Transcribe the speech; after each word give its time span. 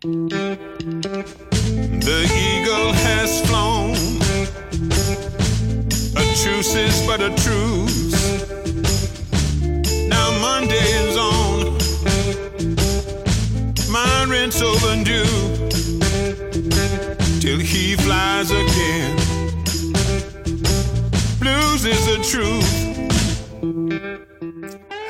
The 0.00 0.58
eagle 2.32 2.92
has 2.92 3.40
flown. 3.48 3.96
A 6.14 6.22
truce 6.36 6.76
is 6.76 7.04
but 7.04 7.20
a 7.20 7.30
truce. 7.42 8.12
Now 10.06 10.30
Monday 10.40 10.76
is 10.76 11.16
on. 11.16 11.78
My 13.90 14.24
rent's 14.30 14.62
overdue. 14.62 15.24
Till 17.40 17.58
he 17.58 17.96
flies 17.96 18.52
again. 18.52 19.16
Blues 21.40 21.84
is 21.84 22.06
the 22.06 22.18
truth. 22.22 22.87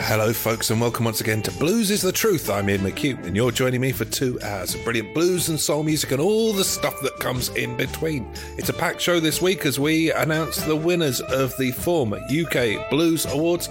Hello, 0.09 0.33
folks, 0.33 0.71
and 0.71 0.81
welcome 0.81 1.05
once 1.05 1.21
again 1.21 1.43
to 1.43 1.51
Blues 1.59 1.91
is 1.91 2.01
the 2.01 2.11
Truth. 2.11 2.49
I'm 2.49 2.71
Ian 2.71 2.81
McHugh, 2.81 3.23
and 3.27 3.37
you're 3.37 3.51
joining 3.51 3.83
me 3.83 3.93
for 3.93 4.07
two 4.07 4.41
hours 4.43 4.75
of 4.75 4.83
brilliant 4.83 5.13
blues 5.13 5.51
and 5.51 5.61
soul 5.61 5.83
music 5.83 6.13
and 6.13 6.19
all 6.19 6.55
the 6.55 6.65
stuff 6.65 6.99
that 7.03 7.21
comes 7.21 7.51
in 7.51 7.77
between. 7.77 8.27
It's 8.57 8.71
a 8.71 8.73
packed 8.73 9.03
show 9.03 9.21
this 9.21 9.43
week 9.43 9.67
as 9.67 9.79
we 9.79 10.11
announce 10.11 10.65
the 10.65 10.75
winners 10.75 11.21
of 11.21 11.55
the 11.59 11.73
Form 11.73 12.15
UK 12.15 12.89
Blues 12.89 13.27
Awards, 13.27 13.69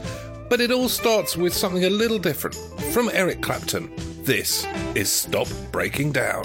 but 0.47 0.61
it 0.61 0.69
all 0.69 0.89
starts 0.89 1.35
with 1.35 1.55
something 1.55 1.85
a 1.85 1.89
little 1.89 2.19
different. 2.19 2.55
From 2.93 3.09
Eric 3.13 3.41
Clapton, 3.41 3.91
this 4.21 4.63
is 4.93 5.09
Stop 5.09 5.47
Breaking 5.71 6.11
Down. 6.11 6.43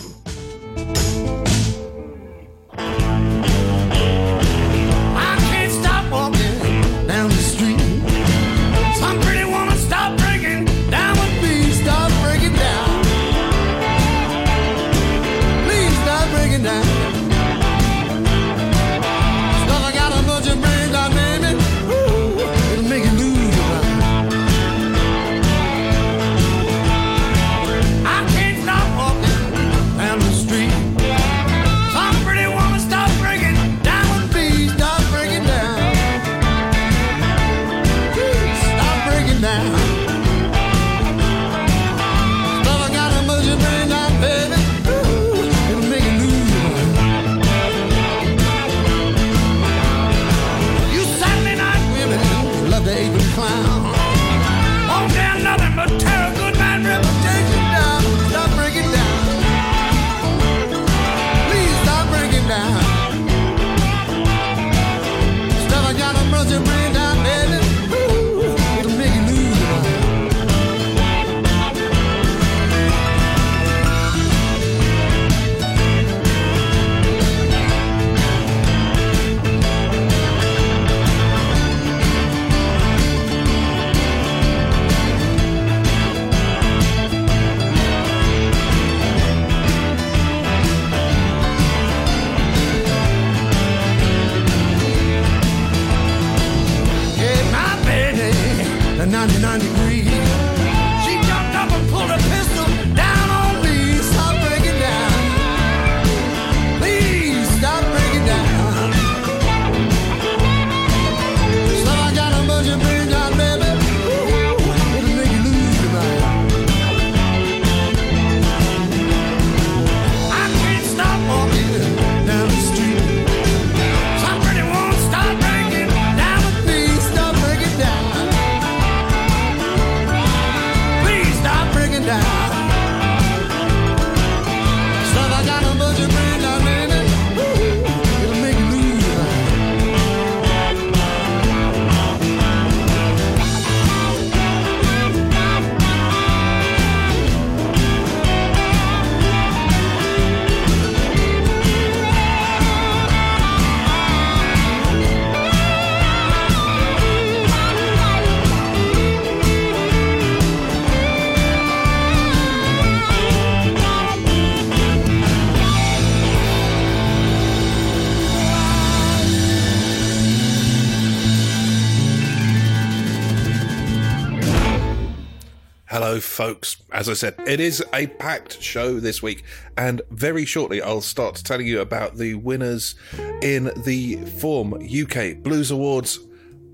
Hello, 176.13 176.21
folks. 176.21 176.77
As 176.93 177.09
I 177.09 177.15
said, 177.15 177.37
it 177.47 177.59
is 177.59 177.83
a 177.95 178.07
packed 178.07 178.63
show 178.63 179.01
this 179.01 179.23
week, 179.23 179.45
and 179.79 180.03
very 180.11 180.45
shortly 180.45 180.83
I'll 180.83 181.01
start 181.01 181.37
telling 181.37 181.67
you 181.67 181.81
about 181.81 182.17
the 182.17 182.35
winners 182.35 182.97
in 183.41 183.71
the 183.87 184.17
Form 184.39 184.75
UK 184.75 185.43
Blues 185.43 185.71
Awards. 185.71 186.19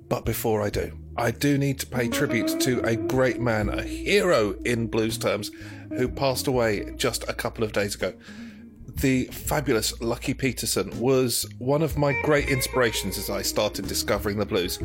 But 0.09 0.25
before 0.25 0.61
I 0.61 0.71
do, 0.71 0.91
I 1.17 1.31
do 1.31 1.57
need 1.57 1.79
to 1.79 1.87
pay 1.87 2.09
tribute 2.09 2.61
to 2.63 2.81
a 2.81 2.97
great 2.97 3.41
man, 3.41 3.69
a 3.69 3.85
hero 3.85 4.57
in 4.65 4.89
blues 4.89 5.17
terms, 5.17 5.53
who 5.91 6.09
passed 6.09 6.49
away 6.49 6.93
just 6.97 7.23
a 7.29 7.33
couple 7.33 7.63
of 7.63 7.73
days 7.73 7.95
ago. 7.95 8.15
The 9.01 9.27
fabulous 9.27 10.01
Lucky 10.01 10.35
Peterson 10.35 10.91
was 10.99 11.47
one 11.59 11.83
of 11.83 11.97
my 11.97 12.21
great 12.23 12.49
inspirations 12.49 13.17
as 13.17 13.31
I 13.31 13.43
started 13.43 13.87
discovering 13.87 14.39
the 14.39 14.47
blues, 14.47 14.79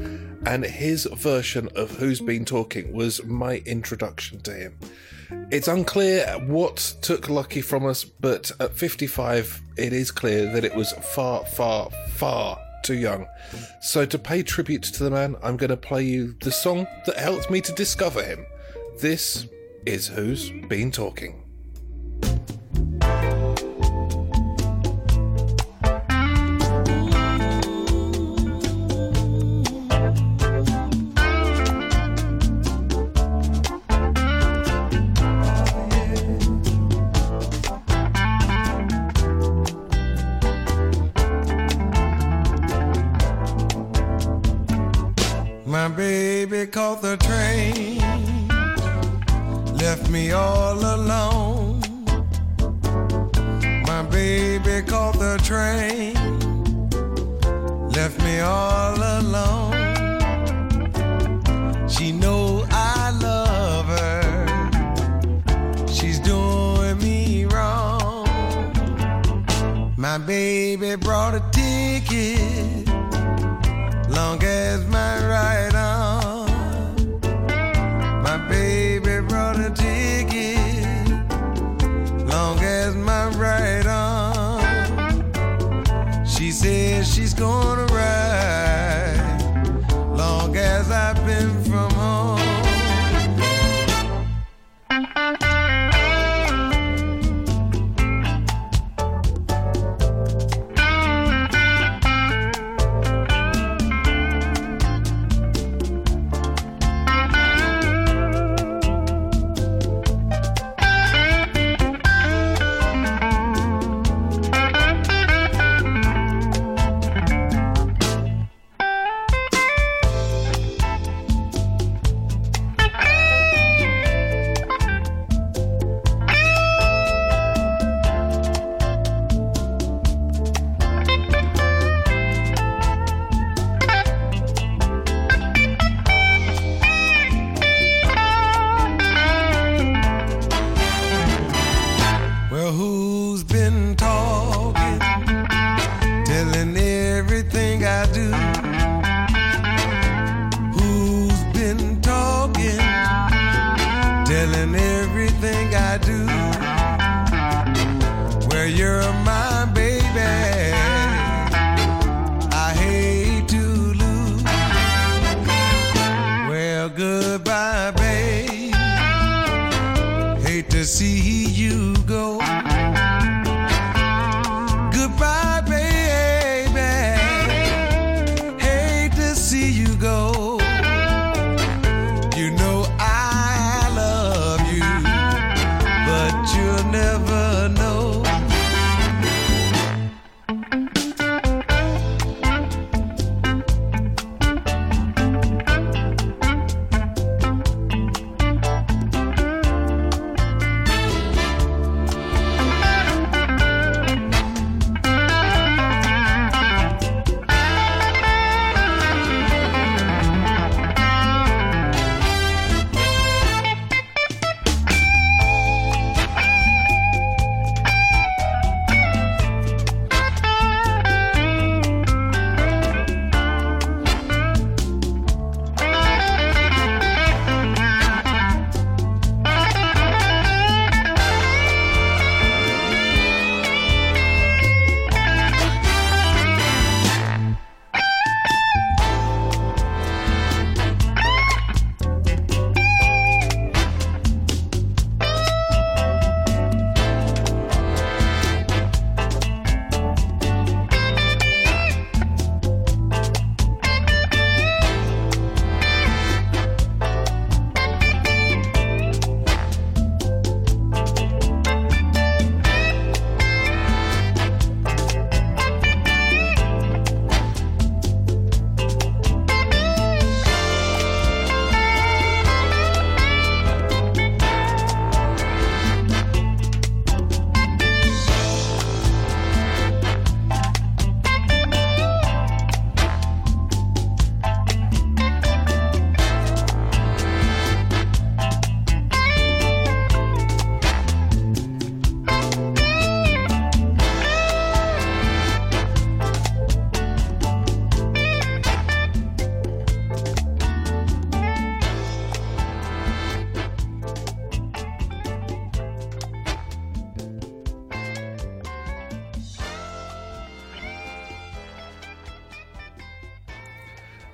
and 0.45 0.63
his 0.63 1.05
version 1.05 1.67
of 1.75 1.89
Who's 1.97 2.21
Been 2.21 2.45
Talking 2.45 2.93
was 2.93 3.23
my 3.23 3.63
introduction 3.65 4.39
to 4.41 4.53
him. 4.53 4.77
It's 5.49 5.67
unclear 5.67 6.27
what 6.45 6.77
took 7.01 7.27
Lucky 7.27 7.61
from 7.61 7.87
us, 7.87 8.03
but 8.03 8.51
at 8.59 8.75
55, 8.75 9.59
it 9.77 9.93
is 9.93 10.11
clear 10.11 10.51
that 10.53 10.63
it 10.63 10.75
was 10.75 10.91
far, 10.91 11.43
far, 11.45 11.89
far 12.09 12.59
too 12.83 12.93
young. 12.93 13.25
So, 13.81 14.05
to 14.05 14.19
pay 14.19 14.43
tribute 14.43 14.83
to 14.83 15.03
the 15.03 15.09
man, 15.09 15.37
I'm 15.41 15.57
going 15.57 15.71
to 15.71 15.77
play 15.77 16.03
you 16.03 16.35
the 16.41 16.51
song 16.51 16.85
that 17.07 17.17
helped 17.17 17.49
me 17.49 17.61
to 17.61 17.73
discover 17.73 18.21
him. 18.21 18.45
This 18.99 19.47
is 19.87 20.07
Who's 20.07 20.51
Been 20.51 20.91
Talking. 20.91 21.39
Baby 70.75 70.95
brought 70.95 71.35
a 71.35 71.42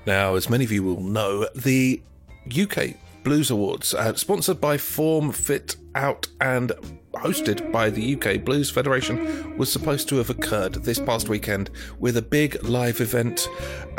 Now, 0.10 0.34
as 0.34 0.50
many 0.50 0.64
of 0.66 0.72
you 0.72 0.82
will 0.82 1.02
know, 1.02 1.48
the 1.56 2.02
UK 2.50 2.96
Blues 3.24 3.52
Awards, 3.52 3.94
uh, 3.94 4.16
sponsored 4.16 4.60
by 4.60 4.76
Form 4.76 5.32
Fit 5.32 5.76
Out 5.94 6.28
and 6.42 6.72
hosted 7.14 7.72
by 7.72 7.92
the 7.92 8.16
UK 8.16 8.44
Blues 8.44 8.72
Federation, 8.72 9.56
was 9.56 9.72
supposed 9.72 10.10
to 10.10 10.16
have 10.16 10.32
occurred 10.32 10.74
this 10.74 10.98
past 10.98 11.30
weekend 11.30 11.70
with 12.00 12.18
a 12.18 12.24
big 12.24 12.64
live 12.64 13.02
event 13.02 13.48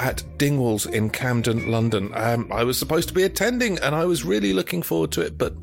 at 0.00 0.24
Dingwalls 0.36 0.90
in 0.92 1.10
Camden, 1.10 1.70
London. 1.70 2.10
Um, 2.14 2.50
I 2.50 2.64
was 2.64 2.76
supposed 2.76 3.06
to 3.10 3.14
be 3.14 3.22
attending 3.22 3.78
and 3.78 3.94
I 3.94 4.04
was 4.04 4.24
really 4.24 4.52
looking 4.52 4.82
forward 4.82 5.12
to 5.12 5.20
it, 5.20 5.38
but 5.38 5.54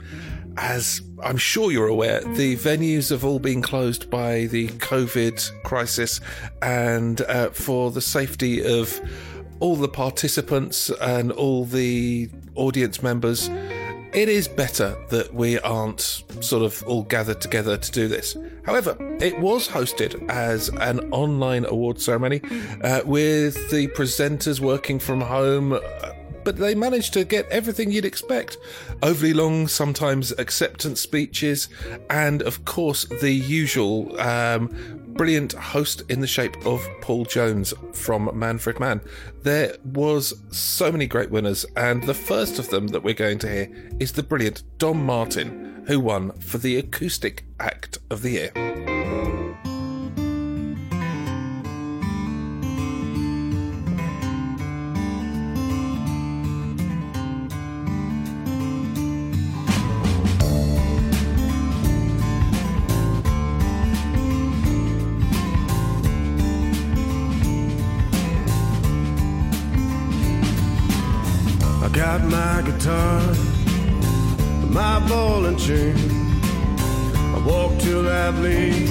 as 0.56 1.02
I'm 1.22 1.38
sure 1.38 1.72
you're 1.72 1.88
aware, 1.88 2.22
the 2.22 2.56
venues 2.56 3.10
have 3.10 3.26
all 3.26 3.40
been 3.40 3.62
closed 3.62 4.10
by 4.10 4.46
the 4.46 4.70
COVID 4.70 5.64
crisis, 5.64 6.22
and 6.62 7.20
uh, 7.22 7.50
for 7.50 7.92
the 7.92 8.02
safety 8.02 8.66
of 8.66 9.00
all 9.60 9.76
the 9.76 9.88
participants 9.88 10.90
and 11.02 11.32
all 11.32 11.66
the 11.66 12.30
audience 12.56 13.02
members, 13.02 13.50
it 14.14 14.30
is 14.30 14.48
better 14.48 14.98
that 15.10 15.34
we 15.34 15.60
aren't 15.60 16.24
sort 16.42 16.64
of 16.64 16.84
all 16.88 17.04
gathered 17.04 17.42
together 17.42 17.78
to 17.78 17.92
do 17.92 18.08
this. 18.08 18.38
However, 18.66 18.96
it 19.20 19.40
was 19.40 19.68
hosted 19.68 20.28
as 20.30 20.70
an 20.70 21.12
online 21.12 21.66
award 21.66 22.02
ceremony 22.02 22.42
uh, 22.84 23.02
with 23.06 23.70
the 23.72 23.88
presenters 23.90 24.60
working 24.60 25.00
from 25.00 25.22
home. 25.22 25.74
uh, 25.74 25.80
But 26.48 26.56
they 26.56 26.76
managed 26.76 27.12
to 27.12 27.26
get 27.26 27.46
everything 27.50 27.92
you'd 27.92 28.06
expect. 28.06 28.58
Overly 29.04 29.34
long, 29.34 29.68
sometimes 29.68 30.32
acceptance 30.40 31.02
speeches, 31.02 31.68
and 32.10 32.42
of 32.42 32.64
course, 32.64 33.04
the 33.04 33.34
usual 33.34 34.18
um, 34.18 34.68
brilliant 35.08 35.52
host 35.52 36.04
in 36.08 36.22
the 36.22 36.26
shape 36.26 36.56
of 36.66 36.88
Paul 37.02 37.26
Jones 37.26 37.74
from 37.92 38.32
Manfred 38.34 38.80
Mann. 38.80 39.02
There 39.44 39.76
was 39.84 40.36
so 40.50 40.90
many 40.90 41.06
great 41.06 41.32
winners, 41.32 41.66
and 41.76 42.04
the 42.04 42.14
first 42.14 42.60
of 42.60 42.70
them 42.70 42.88
that 42.88 43.04
we're 43.04 43.14
going 43.14 43.40
to 43.40 43.52
hear 43.52 43.92
is 44.00 44.14
the 44.14 44.24
brilliant 44.24 44.64
Dom 44.78 45.06
Martin, 45.06 45.84
who 45.88 46.00
won 46.00 46.32
for 46.40 46.60
the 46.60 46.78
acoustic 46.78 47.44
act 47.60 47.98
of 48.10 48.22
the 48.22 48.30
year. 48.30 49.77
Guitar, 72.88 73.22
my 74.70 75.00
ball 75.10 75.46
and 75.46 75.60
chain. 75.60 75.96
I 77.36 77.38
walk 77.46 77.78
till 77.80 78.08
I 78.08 78.32
bleed, 78.32 78.90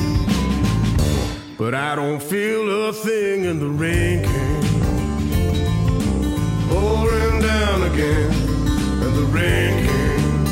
but 1.57 1.73
I 1.75 1.95
don't 1.97 2.23
feel 2.23 2.89
a 2.89 2.93
thing 2.93 3.45
in 3.45 3.59
the 3.59 3.71
rain 3.71 4.23
came. 4.23 4.63
Pouring 6.69 7.41
down 7.41 7.83
again, 7.91 8.33
and 9.05 9.15
the 9.21 9.27
rain 9.39 9.87
came. 9.87 10.45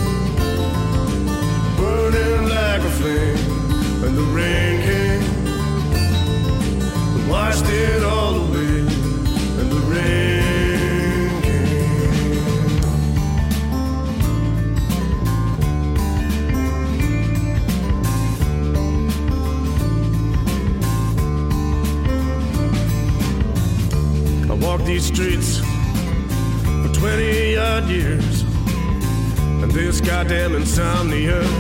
Burning 1.77 2.49
like 2.49 2.81
a 2.81 2.93
flame, 2.99 3.39
and 4.05 4.17
the 4.17 4.27
rain 4.39 4.81
came. 4.89 5.25
Washed 7.29 7.67
it 7.67 8.04
insomnia. 30.77 31.54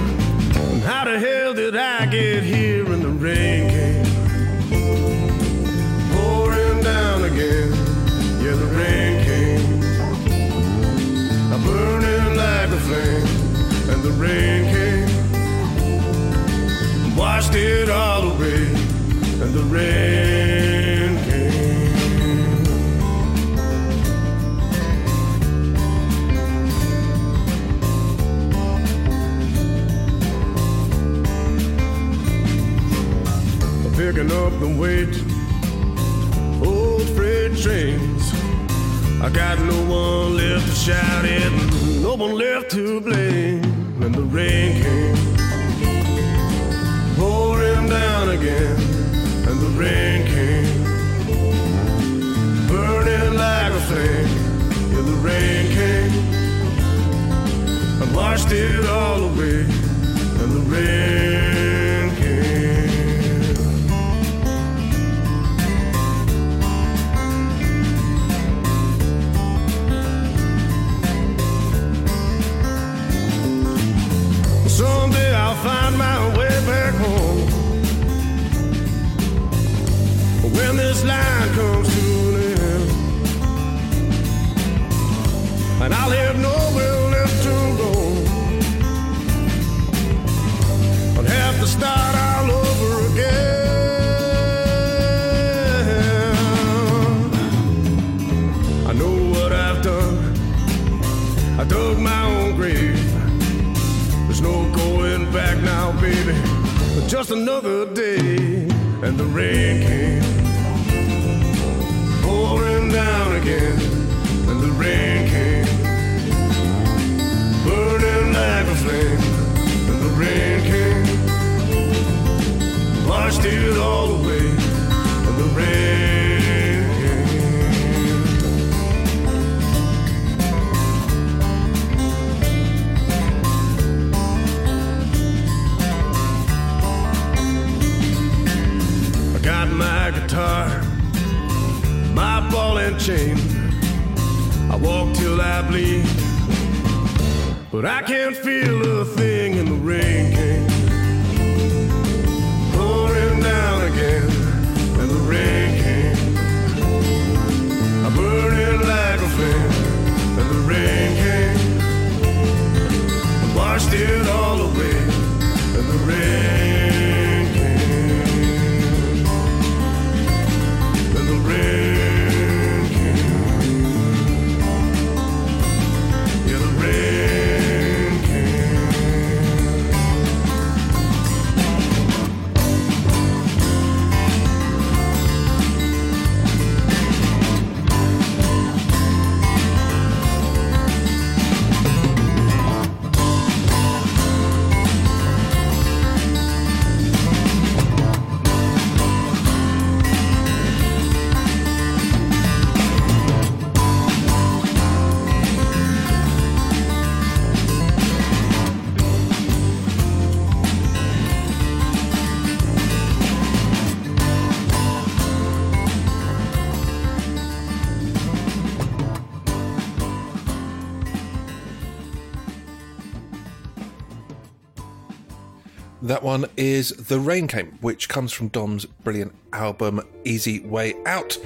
One 226.34 226.50
is 226.56 226.88
The 226.90 227.20
Rain 227.20 227.46
Came, 227.46 227.78
which 227.80 228.08
comes 228.08 228.32
from 228.32 228.48
Dom's 228.48 228.86
brilliant 228.86 229.36
album 229.52 230.02
Easy 230.24 230.58
Way 230.58 230.94
Out. 231.06 231.38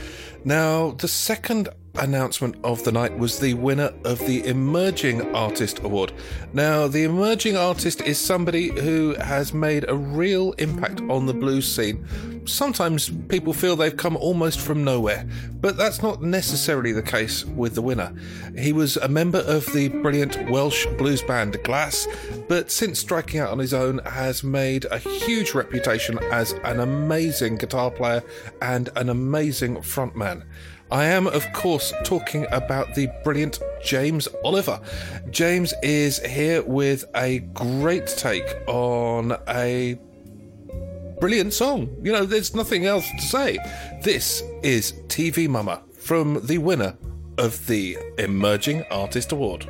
Now, 0.47 0.93
the 0.93 1.09
second 1.09 1.69
announcement 1.99 2.57
of 2.65 2.83
the 2.85 2.93
night 2.93 3.17
was 3.19 3.39
the 3.39 3.55
winner 3.55 3.93
of 4.05 4.19
the 4.21 4.47
Emerging 4.47 5.35
Artist 5.35 5.81
Award. 5.81 6.13
Now, 6.53 6.87
the 6.87 7.05
Emerging 7.05 7.57
Artist 7.57 8.01
is 8.03 8.19
somebody 8.19 8.69
who 8.69 9.15
has 9.15 9.53
made 9.53 9.89
a 9.89 9.95
real 9.95 10.53
impact 10.53 11.01
on 11.09 11.27
the 11.27 11.35
blues 11.35 11.71
scene. 11.71 12.07
Sometimes 12.47 13.11
people 13.29 13.53
feel 13.53 13.77
they've 13.77 13.97
come 13.97 14.17
almost 14.17 14.61
from 14.61 14.85
nowhere, 14.85 15.29
but 15.61 15.77
that's 15.77 16.03
not 16.03 16.23
necessarily 16.23 16.93
the 16.93 17.03
case 17.03 17.45
with 17.45 17.75
the 17.75 17.83
winner. 17.83 18.15
He 18.57 18.73
was 18.73 18.97
a 18.97 19.09
member 19.09 19.41
of 19.41 19.71
the 19.73 19.89
brilliant 19.89 20.51
Welsh 20.51 20.87
blues 20.97 21.23
band 21.23 21.63
Glass, 21.63 22.07
but 22.49 22.71
since 22.71 22.99
striking 22.99 23.41
out 23.41 23.51
on 23.51 23.59
his 23.59 23.75
own, 23.75 23.99
has 23.99 24.43
made 24.43 24.87
a 24.87 24.99
huge 24.99 25.55
reputation 25.55 26.19
as 26.33 26.53
an 26.65 26.81
amazing 26.81 27.57
guitar 27.57 27.91
player 27.91 28.23
and 28.63 28.89
an 28.97 29.11
amazing 29.11 29.77
frontman. 29.77 30.45
I 30.91 31.05
am, 31.05 31.27
of 31.27 31.53
course, 31.53 31.93
talking 32.05 32.47
about 32.51 32.95
the 32.95 33.11
brilliant 33.23 33.61
James 33.85 34.27
Oliver. 34.43 34.81
James 35.31 35.75
is 35.83 36.19
here 36.21 36.63
with 36.63 37.05
a 37.15 37.41
great 37.41 38.07
take 38.07 38.57
on 38.67 39.37
a 39.49 39.99
brilliant 41.21 41.53
song. 41.53 41.95
You 42.03 42.13
know, 42.13 42.25
there's 42.25 42.55
nothing 42.55 42.87
else 42.87 43.11
to 43.11 43.23
say. 43.23 43.59
This 44.03 44.43
is 44.63 44.93
TV 45.09 45.47
Mama 45.47 45.83
from 45.99 46.47
the 46.47 46.59
winner 46.59 46.97
of 47.37 47.67
the 47.67 47.99
Emerging 48.17 48.85
Artist 48.91 49.33
Award. 49.33 49.69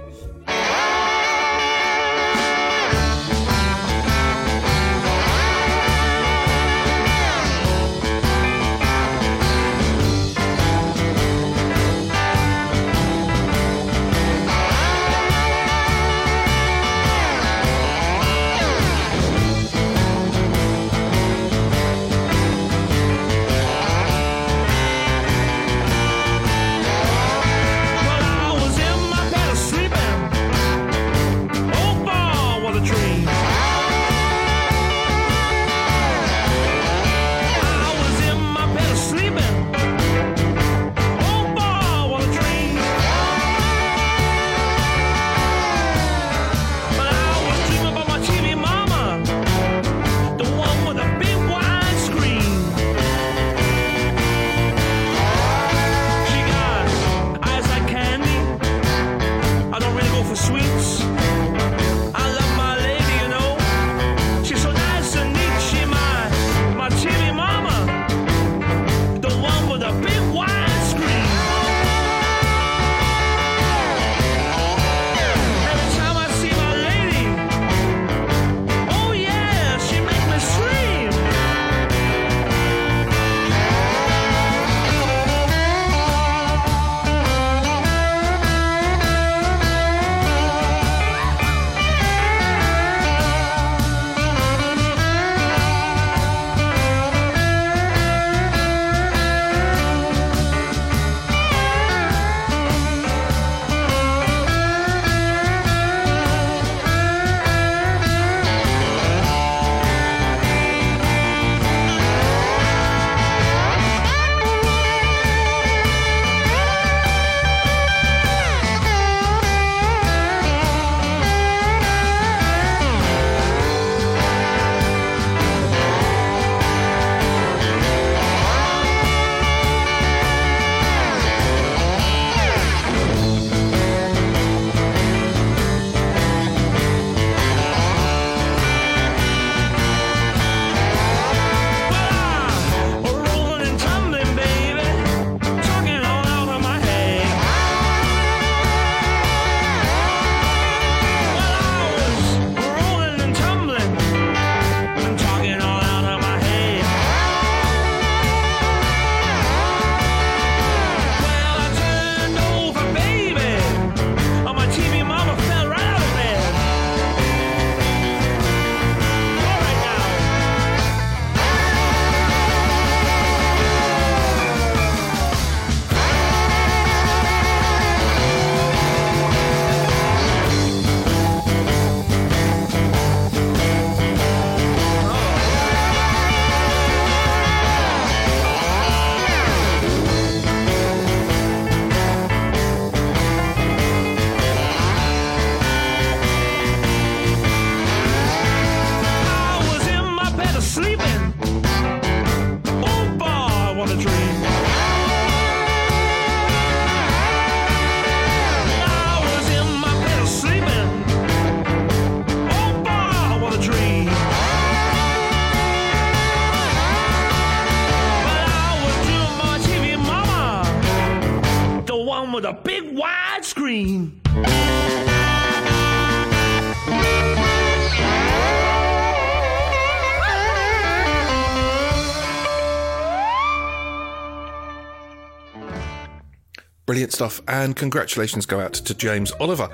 Stuff, 237.19 237.43
and 237.49 237.75
congratulations 237.75 238.47
go 238.47 238.61
out 238.61 238.73
to 238.73 238.95
James 238.95 239.33
Oliver. 239.41 239.69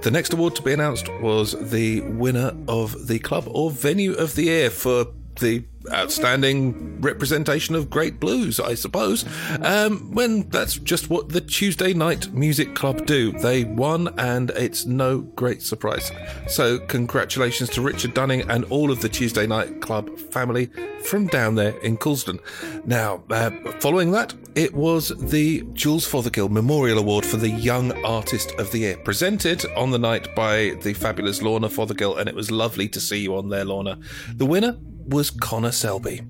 The 0.00 0.10
next 0.10 0.32
award 0.32 0.56
to 0.56 0.62
be 0.62 0.72
announced 0.72 1.12
was 1.20 1.54
the 1.70 2.00
winner 2.00 2.56
of 2.68 3.06
the 3.06 3.18
club 3.18 3.44
or 3.48 3.70
venue 3.70 4.14
of 4.14 4.34
the 4.34 4.44
year 4.44 4.70
for 4.70 5.08
the 5.38 5.62
outstanding 5.92 7.00
representation 7.00 7.74
of 7.74 7.90
great 7.90 8.20
blues, 8.20 8.60
I 8.60 8.74
suppose. 8.74 9.24
Um, 9.62 10.12
when 10.12 10.48
that's 10.48 10.74
just 10.78 11.10
what 11.10 11.28
the 11.28 11.40
Tuesday 11.40 11.92
Night 11.92 12.32
Music 12.32 12.74
Club 12.74 13.06
do. 13.06 13.32
They 13.32 13.64
won, 13.64 14.08
and 14.18 14.50
it's 14.50 14.86
no 14.86 15.20
great 15.20 15.62
surprise. 15.62 16.10
So, 16.48 16.78
congratulations 16.78 17.70
to 17.70 17.82
Richard 17.82 18.14
Dunning 18.14 18.48
and 18.50 18.64
all 18.66 18.90
of 18.90 19.00
the 19.00 19.08
Tuesday 19.08 19.46
Night 19.46 19.80
Club 19.80 20.16
family 20.18 20.70
from 21.04 21.26
down 21.26 21.54
there 21.54 21.78
in 21.78 21.96
Coulsdon. 21.96 22.40
Now, 22.84 23.22
uh, 23.30 23.50
following 23.80 24.10
that, 24.12 24.34
it 24.54 24.74
was 24.74 25.08
the 25.08 25.62
Jules 25.72 26.06
Fothergill 26.06 26.48
Memorial 26.48 26.98
Award 26.98 27.26
for 27.26 27.36
the 27.36 27.50
Young 27.50 27.92
Artist 28.04 28.52
of 28.58 28.70
the 28.72 28.78
Year, 28.78 28.96
presented 28.96 29.64
on 29.76 29.90
the 29.90 29.98
night 29.98 30.34
by 30.34 30.76
the 30.82 30.94
fabulous 30.94 31.42
Lorna 31.42 31.68
Fothergill, 31.68 32.16
and 32.16 32.28
it 32.28 32.34
was 32.34 32.50
lovely 32.50 32.88
to 32.88 33.00
see 33.00 33.18
you 33.18 33.36
on 33.36 33.48
there, 33.48 33.64
Lorna. 33.64 33.98
The 34.34 34.46
winner 34.46 34.76
was 35.08 35.30
Connor 35.30 35.72
Selby. 35.72 36.22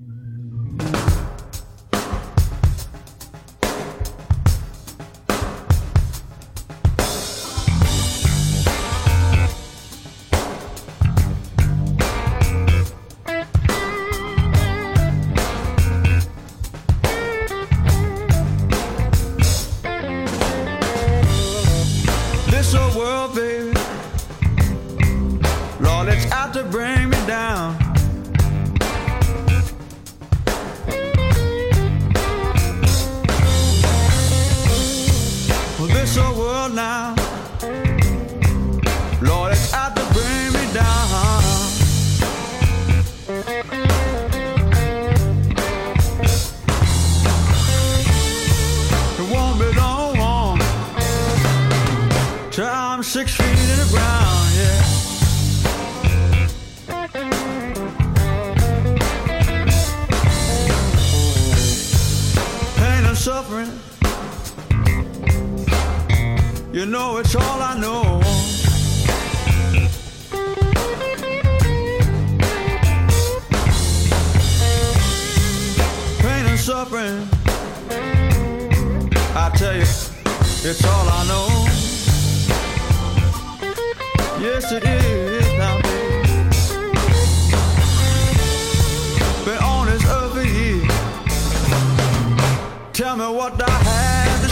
What 93.47 93.63
I 93.63 93.71
had 93.71 94.41
to 94.43 94.49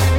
show. 0.00 0.13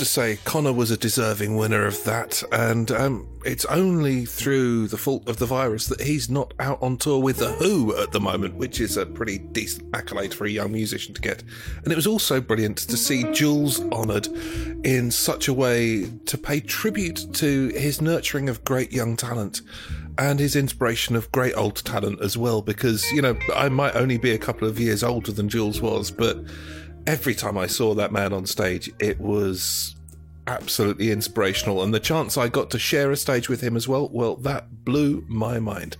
To 0.00 0.04
say, 0.06 0.38
Connor 0.44 0.72
was 0.72 0.90
a 0.90 0.96
deserving 0.96 1.56
winner 1.56 1.84
of 1.86 2.02
that, 2.04 2.42
and 2.52 2.90
um, 2.90 3.28
it's 3.44 3.66
only 3.66 4.24
through 4.24 4.88
the 4.88 4.96
fault 4.96 5.28
of 5.28 5.36
the 5.36 5.44
virus 5.44 5.88
that 5.88 6.00
he's 6.00 6.30
not 6.30 6.54
out 6.58 6.82
on 6.82 6.96
tour 6.96 7.20
with 7.22 7.36
The 7.36 7.52
Who 7.52 7.94
at 7.98 8.10
the 8.10 8.18
moment, 8.18 8.54
which 8.54 8.80
is 8.80 8.96
a 8.96 9.04
pretty 9.04 9.38
decent 9.38 9.94
accolade 9.94 10.32
for 10.32 10.46
a 10.46 10.50
young 10.50 10.72
musician 10.72 11.12
to 11.12 11.20
get. 11.20 11.42
And 11.84 11.92
it 11.92 11.96
was 11.96 12.06
also 12.06 12.40
brilliant 12.40 12.78
to 12.78 12.96
see 12.96 13.30
Jules 13.32 13.80
honoured 13.92 14.26
in 14.84 15.10
such 15.10 15.48
a 15.48 15.54
way 15.54 16.06
to 16.24 16.38
pay 16.38 16.60
tribute 16.60 17.34
to 17.34 17.68
his 17.68 18.00
nurturing 18.00 18.48
of 18.48 18.64
great 18.64 18.92
young 18.92 19.16
talent 19.16 19.60
and 20.16 20.40
his 20.40 20.56
inspiration 20.56 21.14
of 21.14 21.30
great 21.30 21.54
old 21.56 21.76
talent 21.84 22.22
as 22.22 22.38
well, 22.38 22.62
because, 22.62 23.04
you 23.12 23.20
know, 23.20 23.38
I 23.54 23.68
might 23.68 23.96
only 23.96 24.16
be 24.16 24.32
a 24.32 24.38
couple 24.38 24.66
of 24.66 24.80
years 24.80 25.02
older 25.02 25.32
than 25.32 25.50
Jules 25.50 25.82
was, 25.82 26.10
but 26.10 26.42
every 27.10 27.34
time 27.34 27.58
I 27.58 27.66
saw 27.66 27.92
that 27.94 28.12
man 28.12 28.32
on 28.32 28.46
stage, 28.46 28.88
it 29.00 29.20
was 29.20 29.96
absolutely 30.46 31.10
inspirational. 31.10 31.82
And 31.82 31.92
the 31.92 31.98
chance 31.98 32.38
I 32.38 32.46
got 32.46 32.70
to 32.70 32.78
share 32.78 33.10
a 33.10 33.16
stage 33.16 33.48
with 33.48 33.60
him 33.60 33.76
as 33.76 33.88
well, 33.88 34.08
well, 34.12 34.36
that 34.36 34.84
blew 34.84 35.24
my 35.26 35.58
mind. 35.58 35.96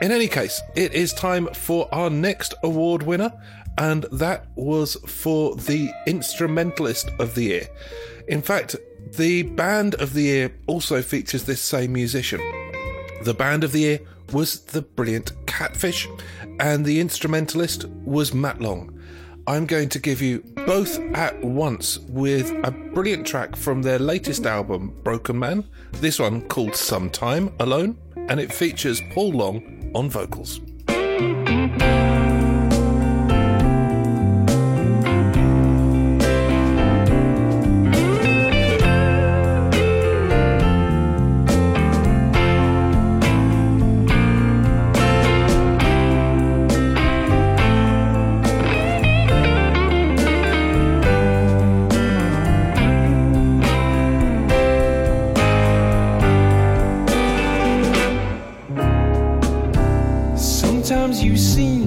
In 0.00 0.10
any 0.10 0.26
case, 0.26 0.62
it 0.74 0.94
is 0.94 1.12
time 1.12 1.48
for 1.48 1.86
our 1.92 2.08
next 2.08 2.54
award 2.62 3.02
winner, 3.02 3.30
and 3.76 4.04
that 4.10 4.46
was 4.56 4.94
for 5.06 5.54
the 5.54 5.90
Instrumentalist 6.06 7.10
of 7.18 7.34
the 7.34 7.42
Year. 7.42 7.68
In 8.26 8.40
fact, 8.40 8.74
the 9.18 9.42
Band 9.42 9.96
of 9.96 10.14
the 10.14 10.22
Year 10.22 10.54
also 10.66 11.02
features 11.02 11.44
this 11.44 11.60
same 11.60 11.92
musician. 11.92 12.40
The 13.22 13.34
Band 13.34 13.64
of 13.64 13.72
the 13.72 13.80
Year 13.80 14.00
was 14.32 14.60
the 14.60 14.80
brilliant 14.82 15.32
Catfish, 15.46 16.08
and 16.58 16.86
the 16.86 17.00
Instrumentalist 17.00 17.84
was 17.84 18.32
Matt 18.32 18.62
Long. 18.62 18.97
I'm 19.48 19.64
going 19.64 19.88
to 19.88 19.98
give 19.98 20.20
you 20.20 20.40
both 20.66 20.98
at 21.14 21.42
once 21.42 21.98
with 22.00 22.52
a 22.64 22.70
brilliant 22.70 23.26
track 23.26 23.56
from 23.56 23.80
their 23.80 23.98
latest 23.98 24.44
album, 24.44 24.94
Broken 25.02 25.38
Man. 25.38 25.64
This 25.92 26.18
one 26.18 26.42
called 26.42 26.76
Sometime 26.76 27.54
Alone, 27.58 27.96
and 28.14 28.38
it 28.38 28.52
features 28.52 29.00
Paul 29.14 29.32
Long 29.32 29.90
on 29.94 30.10
vocals. 30.10 30.60
You 61.22 61.36
seem 61.36 61.77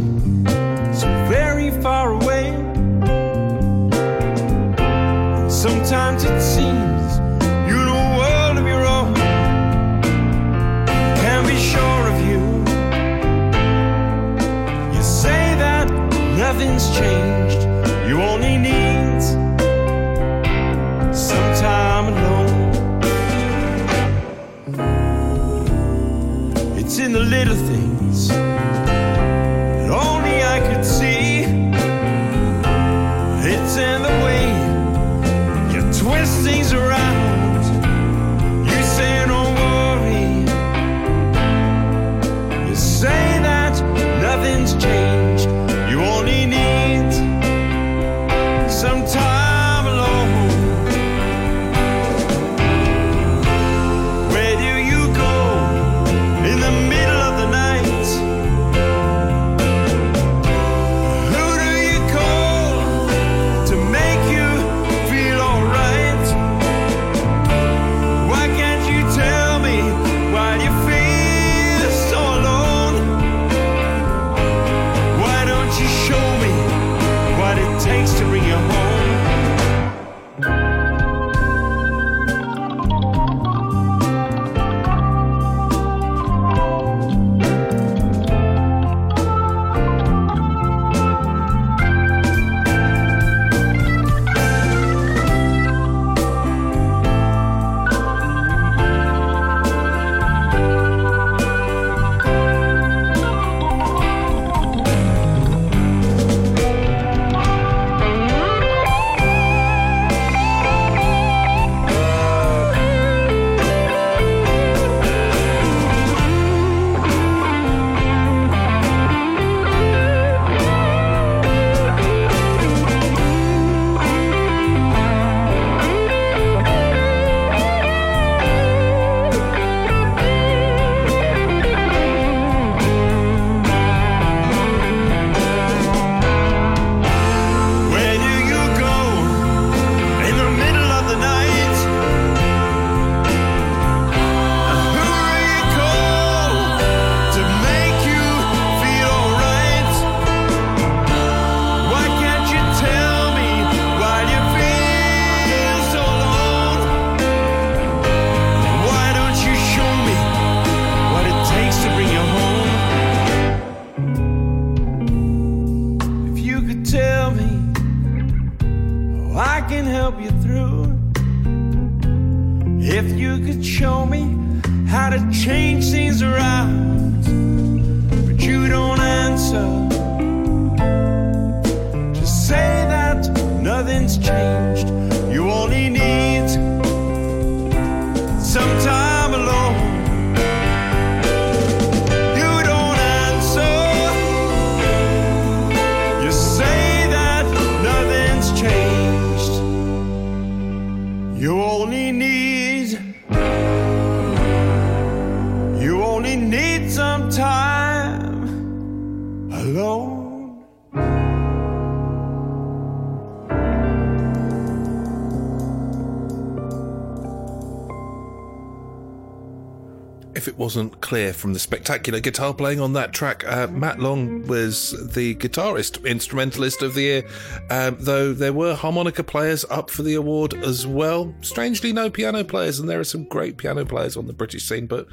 from 221.42 221.54
the 221.54 221.60
spectacular 221.60 222.20
guitar 222.20 222.54
playing 222.54 222.80
on 222.80 222.94
that 222.94 223.12
track. 223.12 223.44
Uh, 223.46 223.68
Matt 223.68 224.00
Long 224.00 224.46
was 224.48 224.92
the 225.14 225.36
guitarist, 225.36 226.06
instrumentalist 226.06 226.82
of 226.82 226.94
the 226.94 227.02
year, 227.02 227.24
um, 227.70 227.98
though 228.00 228.32
there 228.32 228.54
were 228.54 228.76
harmonica 228.76 229.24
players 229.24 229.66
up 229.70 229.90
for 229.90 230.04
the 230.04 230.14
award 230.14 230.54
as 230.54 230.86
well. 230.86 231.34
Strangely, 231.42 231.92
no 231.92 232.10
piano 232.10 232.44
players, 232.44 232.80
and 232.80 232.88
there 232.88 233.00
are 233.00 233.04
some 233.04 233.24
great 233.26 233.58
piano 233.58 233.84
players 233.84 234.16
on 234.16 234.28
the 234.28 234.34
British 234.34 234.64
scene, 234.64 234.86
but 234.86 235.08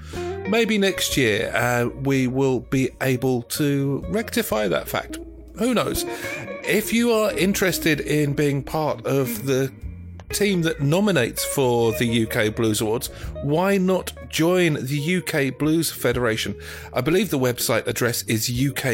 maybe 0.48 0.76
next 0.76 1.16
year 1.16 1.50
uh, 1.54 1.88
we 2.02 2.26
will 2.26 2.60
be 2.60 2.90
able 3.00 3.42
to 3.42 4.04
rectify 4.08 4.68
that 4.68 4.86
fact. 4.88 5.18
Who 5.58 5.74
knows? 5.74 6.04
If 6.64 6.92
you 6.92 7.10
are 7.12 7.32
interested 7.32 8.00
in 8.00 8.34
being 8.34 8.62
part 8.62 9.04
of 9.06 9.46
the 9.46 9.72
team 10.32 10.62
that 10.62 10.80
nominates 10.80 11.44
for 11.44 11.92
the 11.92 12.26
UK 12.26 12.54
Blues 12.54 12.80
Awards, 12.80 13.08
why 13.42 13.76
not 13.78 14.12
join 14.28 14.74
the 14.84 15.16
UK 15.16 15.58
Blues 15.58 15.90
Federation? 15.90 16.54
I 16.92 17.00
believe 17.00 17.30
the 17.30 17.38
website 17.38 17.86
address 17.86 18.22
is 18.22 18.48
ukblues.com. 18.48 18.92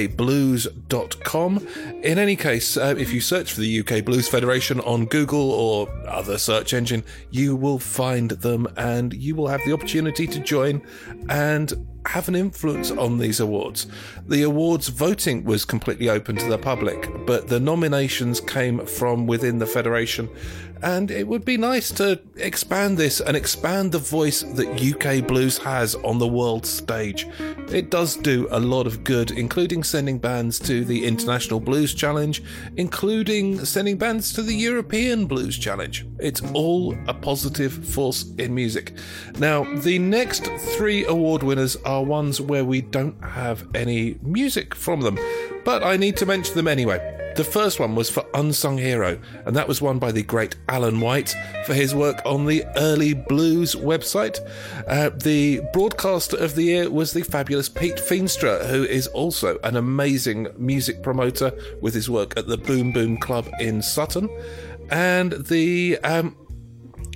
In 2.03 2.19
any 2.19 2.37
case, 2.37 2.77
uh, 2.77 2.95
if 2.97 3.13
you 3.13 3.21
search 3.21 3.53
for 3.53 3.61
the 3.61 3.81
UK 3.81 4.05
Blues 4.05 4.29
Federation 4.29 4.81
on 4.81 5.07
Google 5.07 5.51
or 5.51 5.89
other 6.07 6.39
search 6.39 6.73
engine, 6.73 7.05
you 7.31 7.57
will 7.57 7.79
find 7.79 8.31
them 8.31 8.67
and 8.77 9.13
you 9.15 9.35
will 9.35 9.49
have 9.49 9.61
the 9.65 9.73
opportunity 9.73 10.27
to 10.27 10.39
join 10.41 10.83
and 11.29 11.73
have 12.07 12.29
an 12.29 12.35
influence 12.35 12.91
on 12.91 13.19
these 13.19 13.41
awards. 13.41 13.87
The 14.27 14.43
awards 14.43 14.89
voting 14.89 15.45
was 15.45 15.65
completely 15.65 16.09
open 16.09 16.37
to 16.37 16.49
the 16.49 16.59
public, 16.59 17.09
but 17.27 17.49
the 17.49 17.61
nominations 17.61 18.41
came 18.41 18.85
from 18.85 19.27
within 19.27 19.59
the 19.59 19.67
Federation, 19.67 20.29
and 20.85 21.11
it 21.11 21.27
would 21.27 21.47
be 21.47 21.57
nice 21.57 21.91
to 21.91 22.21
expand 22.37 22.99
this 22.99 23.19
and 23.19 23.35
expand 23.35 23.91
the 23.91 23.99
voice 23.99 24.43
that 24.43 24.69
UK 24.69 25.27
blues 25.27 25.57
has 25.57 25.95
on 25.97 26.19
the 26.19 26.29
world 26.29 26.67
stage. 26.67 27.27
It 27.73 27.91
does 27.91 28.17
do 28.17 28.47
a 28.51 28.61
lot 28.61 28.87
of 28.87 29.03
good, 29.03 29.31
including 29.31 29.83
sending 29.83 30.19
bands 30.19 30.59
to 30.61 30.85
the 30.85 31.07
International 31.07 31.59
Blues 31.59 31.95
Challenge, 31.95 32.43
including 32.77 33.65
sending 33.65 33.97
bands 33.97 34.31
to 34.35 34.43
the 34.43 34.55
European 34.55 35.25
Blues 35.25 35.57
Challenge. 35.57 36.07
It's 36.19 36.43
all 36.53 36.95
a 37.09 37.15
positive 37.15 37.73
force 37.73 38.27
in 38.37 38.55
music. 38.55 38.93
Now, 39.39 39.65
the 39.65 39.99
next 39.99 40.45
three 40.77 41.07
award 41.07 41.43
winners 41.43 41.77
are 41.87 42.05
ones 42.05 42.43
where 42.43 42.65
we 42.65 42.83
don't 42.83 43.19
have 43.25 43.67
any 43.75 44.19
music 44.21 44.75
from 44.75 45.01
them, 45.01 45.19
but 45.65 45.83
I 45.83 45.97
need 45.97 46.19
to 46.19 46.27
mention 46.27 46.57
them 46.57 46.69
anyway. 46.69 47.24
The 47.37 47.43
first 47.43 47.81
one 47.81 47.97
was 47.97 48.09
for 48.09 48.25
Unsung 48.33 48.79
Hero, 48.79 49.19
and 49.45 49.57
that 49.57 49.67
was 49.67 49.83
won 49.83 49.99
by 49.99 50.13
the 50.13 50.23
great 50.23 50.55
Alan 50.69 51.01
White 51.01 51.35
for 51.67 51.75
his 51.75 51.93
work 51.93 52.23
on 52.25 52.47
the 52.47 52.65
Early 52.77 53.13
Blues 53.13 53.75
website. 53.75 54.39
Uh, 54.87 55.11
the 55.11 55.61
broadcaster 55.73 56.37
of 56.37 56.55
the 56.55 56.63
year 56.63 56.89
was 56.89 57.13
the 57.13 57.23
fabulous 57.23 57.69
Pete 57.69 57.97
Feenstra, 57.97 58.65
who 58.67 58.85
is 58.85 59.09
also 59.09 59.59
an 59.65 59.77
amazing 59.77 60.47
music 60.57 61.03
promoter 61.03 61.53
with 61.81 61.93
his 61.93 62.09
work 62.09 62.37
at 62.37 62.47
the 62.47 62.57
Boom 62.57 62.93
Boom 62.93 63.17
Club 63.17 63.51
in 63.59 63.83
Sutton. 63.83 64.29
And 64.91 65.33
the 65.33 65.99
um, 66.05 66.37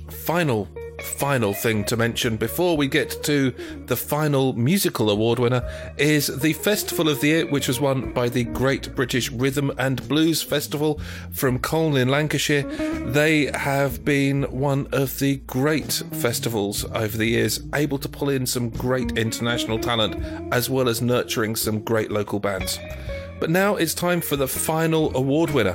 final 0.09 0.67
final 1.01 1.53
thing 1.53 1.83
to 1.85 1.97
mention 1.97 2.37
before 2.37 2.77
we 2.77 2.87
get 2.87 3.23
to 3.23 3.53
the 3.85 3.95
final 3.95 4.53
musical 4.53 5.09
award 5.09 5.39
winner 5.39 5.67
is 5.97 6.27
the 6.39 6.53
Festival 6.53 7.09
of 7.09 7.21
the 7.21 7.27
Year, 7.27 7.45
which 7.47 7.67
was 7.67 7.79
won 7.79 8.13
by 8.13 8.29
the 8.29 8.43
Great 8.43 8.95
British 8.95 9.31
Rhythm 9.31 9.71
and 9.77 10.07
Blues 10.07 10.41
Festival 10.41 10.99
from 11.31 11.59
Colne 11.59 11.97
in 11.97 12.09
Lancashire. 12.09 12.63
They 13.11 13.45
have 13.47 14.03
been 14.05 14.43
one 14.43 14.87
of 14.91 15.19
the 15.19 15.37
great 15.47 15.93
festivals 16.11 16.85
over 16.85 17.17
the 17.17 17.27
years, 17.27 17.61
able 17.73 17.97
to 17.99 18.09
pull 18.09 18.29
in 18.29 18.45
some 18.45 18.69
great 18.69 19.17
international 19.17 19.79
talent 19.79 20.15
as 20.53 20.69
well 20.69 20.89
as 20.89 21.01
nurturing 21.01 21.55
some 21.55 21.81
great 21.81 22.11
local 22.11 22.39
bands. 22.39 22.79
But 23.39 23.49
now 23.49 23.75
it's 23.75 23.93
time 23.93 24.21
for 24.21 24.35
the 24.35 24.47
final 24.47 25.15
award 25.15 25.51
winner, 25.51 25.73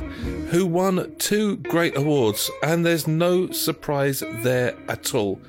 who 0.50 0.66
won 0.66 1.14
two 1.18 1.56
great 1.56 1.96
awards, 1.96 2.50
and 2.62 2.84
there's 2.84 3.06
no 3.06 3.50
surprise 3.50 4.22
there 4.42 4.76
at 4.88 5.14
all. 5.14 5.40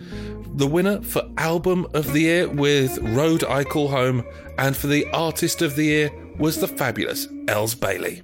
The 0.55 0.67
winner 0.67 1.01
for 1.01 1.29
Album 1.37 1.85
of 1.93 2.13
the 2.13 2.21
Year 2.21 2.47
with 2.47 2.97
Road 2.99 3.43
I 3.43 3.65
Call 3.65 3.89
Home, 3.89 4.23
and 4.57 4.75
for 4.75 4.87
the 4.87 5.05
Artist 5.11 5.61
of 5.61 5.75
the 5.75 5.85
Year 5.85 6.11
was 6.37 6.59
the 6.59 6.67
fabulous 6.67 7.27
Elles 7.47 7.75
Bailey. 7.75 8.21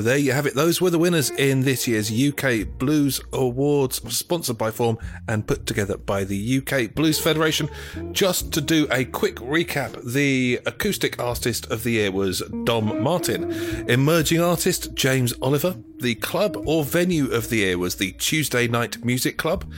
So 0.00 0.04
there 0.04 0.16
you 0.16 0.32
have 0.32 0.46
it. 0.46 0.54
Those 0.54 0.80
were 0.80 0.88
the 0.88 0.98
winners 0.98 1.28
in 1.28 1.60
this 1.60 1.86
year's 1.86 2.10
UK 2.10 2.66
Blues 2.78 3.20
Awards, 3.34 4.00
sponsored 4.16 4.56
by 4.56 4.70
Form 4.70 4.96
and 5.28 5.46
put 5.46 5.66
together 5.66 5.98
by 5.98 6.24
the 6.24 6.56
UK 6.56 6.94
Blues 6.94 7.20
Federation. 7.20 7.68
Just 8.12 8.50
to 8.54 8.62
do 8.62 8.88
a 8.90 9.04
quick 9.04 9.36
recap, 9.36 10.02
the 10.02 10.58
acoustic 10.64 11.20
artist 11.20 11.70
of 11.70 11.82
the 11.82 11.90
year 11.90 12.10
was 12.10 12.42
Dom 12.64 13.02
Martin. 13.02 13.52
Emerging 13.90 14.40
artist 14.40 14.94
James 14.94 15.34
Oliver. 15.42 15.76
The 15.98 16.14
club 16.14 16.56
or 16.64 16.82
venue 16.82 17.30
of 17.30 17.50
the 17.50 17.56
year 17.56 17.76
was 17.76 17.96
the 17.96 18.12
Tuesday 18.12 18.66
Night 18.68 19.04
Music 19.04 19.36
Club. 19.36 19.70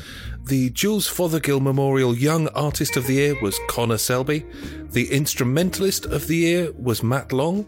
The 0.44 0.70
Jules 0.70 1.08
Fothergill 1.08 1.60
Memorial 1.60 2.16
Young 2.16 2.46
Artist 2.50 2.96
of 2.96 3.08
the 3.08 3.14
Year 3.14 3.42
was 3.42 3.58
Connor 3.68 3.98
Selby. 3.98 4.46
The 4.92 5.10
Instrumentalist 5.10 6.06
of 6.06 6.28
the 6.28 6.36
Year 6.36 6.72
was 6.78 7.02
Matt 7.02 7.32
Long. 7.32 7.66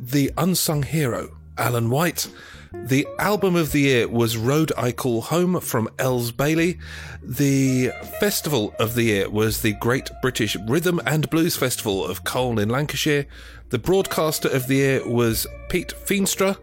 The 0.00 0.32
Unsung 0.38 0.82
Hero, 0.82 1.36
Alan 1.60 1.90
White. 1.90 2.28
The 2.72 3.06
album 3.18 3.54
of 3.54 3.72
the 3.72 3.80
year 3.80 4.08
was 4.08 4.36
Road 4.36 4.72
I 4.76 4.92
Call 4.92 5.20
Home 5.20 5.60
from 5.60 5.88
Elles 5.98 6.32
Bailey. 6.32 6.78
The 7.22 7.90
festival 8.18 8.74
of 8.78 8.94
the 8.94 9.02
year 9.02 9.28
was 9.28 9.60
the 9.60 9.74
Great 9.74 10.08
British 10.22 10.56
Rhythm 10.66 11.00
and 11.04 11.28
Blues 11.28 11.56
Festival 11.56 12.04
of 12.04 12.24
Colne 12.24 12.58
in 12.58 12.68
Lancashire. 12.68 13.26
The 13.68 13.78
broadcaster 13.78 14.48
of 14.48 14.68
the 14.68 14.76
year 14.76 15.06
was 15.06 15.46
Pete 15.68 15.92
Feenstra. 16.06 16.56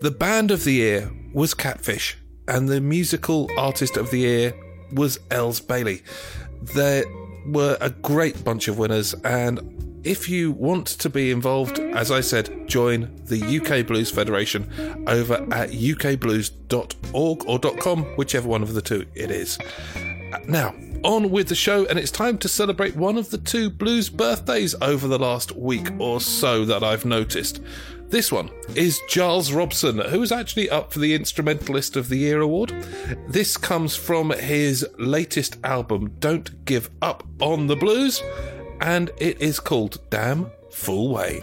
The 0.00 0.10
band 0.10 0.50
of 0.50 0.64
the 0.64 0.74
year 0.74 1.10
was 1.32 1.54
Catfish. 1.54 2.18
And 2.46 2.68
the 2.68 2.80
musical 2.80 3.48
artist 3.56 3.96
of 3.96 4.10
the 4.10 4.18
year 4.18 4.54
was 4.92 5.18
Elles 5.30 5.60
Bailey. 5.60 6.02
There 6.60 7.04
were 7.46 7.78
a 7.80 7.90
great 7.90 8.44
bunch 8.44 8.68
of 8.68 8.78
winners, 8.78 9.14
and 9.24 9.93
if 10.04 10.28
you 10.28 10.52
want 10.52 10.86
to 10.86 11.08
be 11.08 11.30
involved, 11.30 11.78
as 11.78 12.10
I 12.10 12.20
said, 12.20 12.68
join 12.68 13.10
the 13.24 13.60
UK 13.60 13.86
Blues 13.86 14.10
Federation 14.10 14.70
over 15.06 15.34
at 15.52 15.70
ukblues.org 15.70 17.44
or 17.46 17.58
.com, 17.80 18.04
whichever 18.16 18.48
one 18.48 18.62
of 18.62 18.74
the 18.74 18.82
two 18.82 19.06
it 19.14 19.30
is. 19.30 19.58
Now, 20.46 20.74
on 21.02 21.30
with 21.30 21.48
the 21.48 21.54
show, 21.54 21.86
and 21.86 21.98
it's 21.98 22.10
time 22.10 22.38
to 22.38 22.48
celebrate 22.48 22.96
one 22.96 23.18
of 23.18 23.30
the 23.30 23.38
two 23.38 23.70
blues 23.70 24.08
birthdays 24.08 24.74
over 24.80 25.06
the 25.06 25.18
last 25.18 25.54
week 25.54 25.90
or 25.98 26.20
so 26.20 26.64
that 26.64 26.82
I've 26.82 27.04
noticed. 27.04 27.60
This 28.08 28.30
one 28.30 28.50
is 28.74 29.00
Giles 29.08 29.52
Robson, 29.52 29.98
who 29.98 30.22
is 30.22 30.32
actually 30.32 30.70
up 30.70 30.92
for 30.92 31.00
the 31.00 31.14
Instrumentalist 31.14 31.96
of 31.96 32.08
the 32.08 32.16
Year 32.16 32.40
award. 32.40 32.70
This 33.28 33.56
comes 33.56 33.96
from 33.96 34.30
his 34.30 34.86
latest 34.98 35.56
album, 35.64 36.14
Don't 36.20 36.64
Give 36.64 36.90
Up 37.02 37.26
on 37.40 37.66
the 37.66 37.76
Blues, 37.76 38.22
and 38.84 39.10
it 39.16 39.40
is 39.40 39.58
called 39.58 39.98
Damn 40.10 40.50
Full 40.70 41.08
Way. 41.08 41.40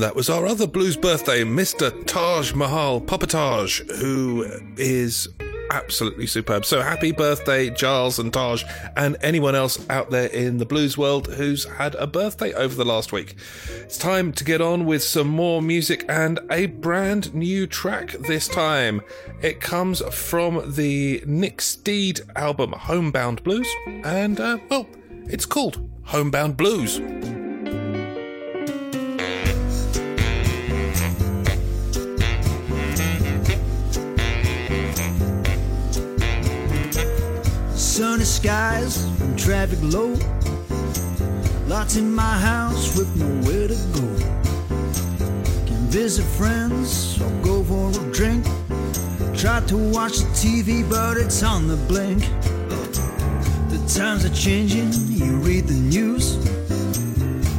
that 0.00 0.16
was 0.16 0.30
our 0.30 0.46
other 0.46 0.66
blues 0.66 0.96
birthday, 0.96 1.44
Mr. 1.44 2.06
Taj 2.06 2.54
Mahal 2.54 3.00
Popatage, 3.00 3.86
who 3.96 4.44
is 4.76 5.28
absolutely 5.70 6.26
superb. 6.26 6.64
So 6.64 6.80
happy 6.80 7.12
birthday, 7.12 7.70
Giles 7.70 8.18
and 8.18 8.32
Taj, 8.32 8.64
and 8.96 9.16
anyone 9.20 9.54
else 9.54 9.84
out 9.90 10.10
there 10.10 10.28
in 10.28 10.58
the 10.58 10.66
blues 10.66 10.96
world 10.96 11.28
who's 11.28 11.64
had 11.64 11.94
a 11.96 12.06
birthday 12.06 12.52
over 12.54 12.74
the 12.74 12.84
last 12.84 13.12
week. 13.12 13.36
It's 13.68 13.98
time 13.98 14.32
to 14.32 14.44
get 14.44 14.60
on 14.60 14.86
with 14.86 15.02
some 15.02 15.28
more 15.28 15.62
music 15.62 16.04
and 16.08 16.40
a 16.50 16.66
brand 16.66 17.34
new 17.34 17.66
track 17.66 18.12
this 18.12 18.48
time. 18.48 19.02
It 19.42 19.60
comes 19.60 20.00
from 20.14 20.74
the 20.74 21.22
Nick 21.26 21.60
Steed 21.60 22.20
album 22.36 22.72
Homebound 22.72 23.42
Blues, 23.42 23.68
and 23.86 24.40
uh, 24.40 24.58
well, 24.68 24.86
it's 25.26 25.46
called 25.46 25.88
Homebound 26.04 26.56
Blues. 26.56 27.00
sunny 38.00 38.24
skies 38.24 39.04
and 39.20 39.38
traffic 39.38 39.78
low. 39.82 40.14
Lots 41.66 41.96
in 41.96 42.10
my 42.10 42.34
house 42.38 42.96
with 42.96 43.14
nowhere 43.14 43.68
to 43.68 43.76
go. 43.92 44.06
Can 45.66 45.82
visit 45.92 46.24
friends 46.24 47.20
or 47.20 47.30
go 47.42 47.62
for 47.62 47.90
a 47.90 48.10
drink. 48.10 48.46
Try 49.36 49.60
to 49.66 49.76
watch 49.76 50.16
the 50.16 50.30
TV, 50.32 50.88
but 50.88 51.18
it's 51.18 51.42
on 51.42 51.68
the 51.68 51.76
blink. 51.76 52.20
The 53.68 53.80
times 53.94 54.24
are 54.24 54.34
changing, 54.34 54.94
you 55.08 55.36
read 55.36 55.66
the 55.66 55.74
news. 55.74 56.36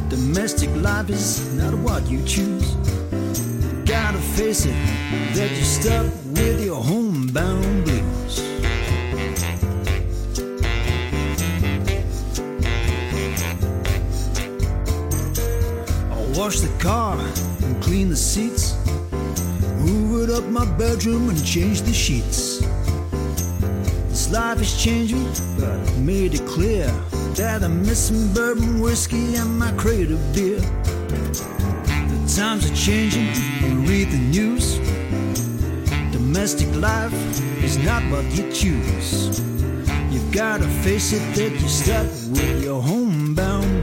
Domestic 0.08 0.70
life 0.74 1.08
is 1.08 1.54
not 1.54 1.72
what 1.72 2.04
you 2.10 2.20
choose. 2.24 2.68
Gotta 3.84 4.18
face 4.18 4.66
it 4.66 4.74
that 5.36 5.52
you're 5.52 5.72
stuck 5.78 6.06
with 6.34 6.64
your 6.64 6.82
homebound. 6.82 7.91
Car 16.82 17.18
and 17.62 17.82
clean 17.82 18.08
the 18.08 18.16
seats. 18.16 18.72
Hoovered 19.82 20.30
up 20.30 20.44
my 20.44 20.64
bedroom 20.76 21.28
and 21.28 21.44
changed 21.44 21.84
the 21.84 21.92
sheets. 21.92 22.60
This 24.08 24.30
life 24.32 24.60
is 24.60 24.82
changing, 24.82 25.24
but 25.58 25.68
I 25.68 25.98
made 25.98 26.34
it 26.34 26.46
clear 26.46 26.86
that 27.36 27.62
I'm 27.62 27.82
missing 27.82 28.32
bourbon 28.34 28.80
whiskey 28.80 29.36
and 29.36 29.58
my 29.58 29.72
crate 29.72 30.10
of 30.10 30.20
beer. 30.34 30.60
The 30.60 32.34
times 32.36 32.70
are 32.70 32.74
changing, 32.74 33.28
you 33.62 33.80
read 33.90 34.08
the 34.10 34.18
news. 34.18 34.78
Domestic 36.12 36.74
life 36.76 37.14
is 37.62 37.78
not 37.78 38.02
what 38.10 38.24
you 38.36 38.50
choose. 38.52 39.40
You've 40.10 40.32
gotta 40.32 40.68
face 40.84 41.12
it 41.12 41.24
that 41.36 41.50
you're 41.60 41.68
stuck 41.68 42.06
with 42.30 42.64
your 42.64 42.82
homebound 42.82 43.81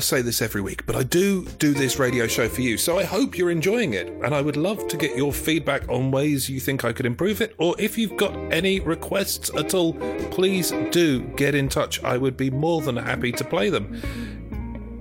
I 0.00 0.02
say 0.02 0.22
this 0.22 0.40
every 0.40 0.62
week, 0.62 0.86
but 0.86 0.96
I 0.96 1.02
do 1.02 1.44
do 1.58 1.74
this 1.74 1.98
radio 1.98 2.26
show 2.26 2.48
for 2.48 2.62
you, 2.62 2.78
so 2.78 2.98
I 2.98 3.04
hope 3.04 3.36
you're 3.36 3.50
enjoying 3.50 3.92
it. 3.92 4.06
And 4.24 4.34
I 4.34 4.40
would 4.40 4.56
love 4.56 4.88
to 4.88 4.96
get 4.96 5.14
your 5.14 5.30
feedback 5.30 5.86
on 5.90 6.10
ways 6.10 6.48
you 6.48 6.58
think 6.58 6.86
I 6.86 6.94
could 6.94 7.04
improve 7.04 7.42
it, 7.42 7.54
or 7.58 7.74
if 7.78 7.98
you've 7.98 8.16
got 8.16 8.34
any 8.50 8.80
requests 8.80 9.50
at 9.54 9.74
all, 9.74 9.92
please 10.30 10.72
do 10.90 11.20
get 11.36 11.54
in 11.54 11.68
touch. 11.68 12.02
I 12.02 12.16
would 12.16 12.38
be 12.38 12.50
more 12.50 12.80
than 12.80 12.96
happy 12.96 13.30
to 13.32 13.44
play 13.44 13.68
them. 13.68 14.00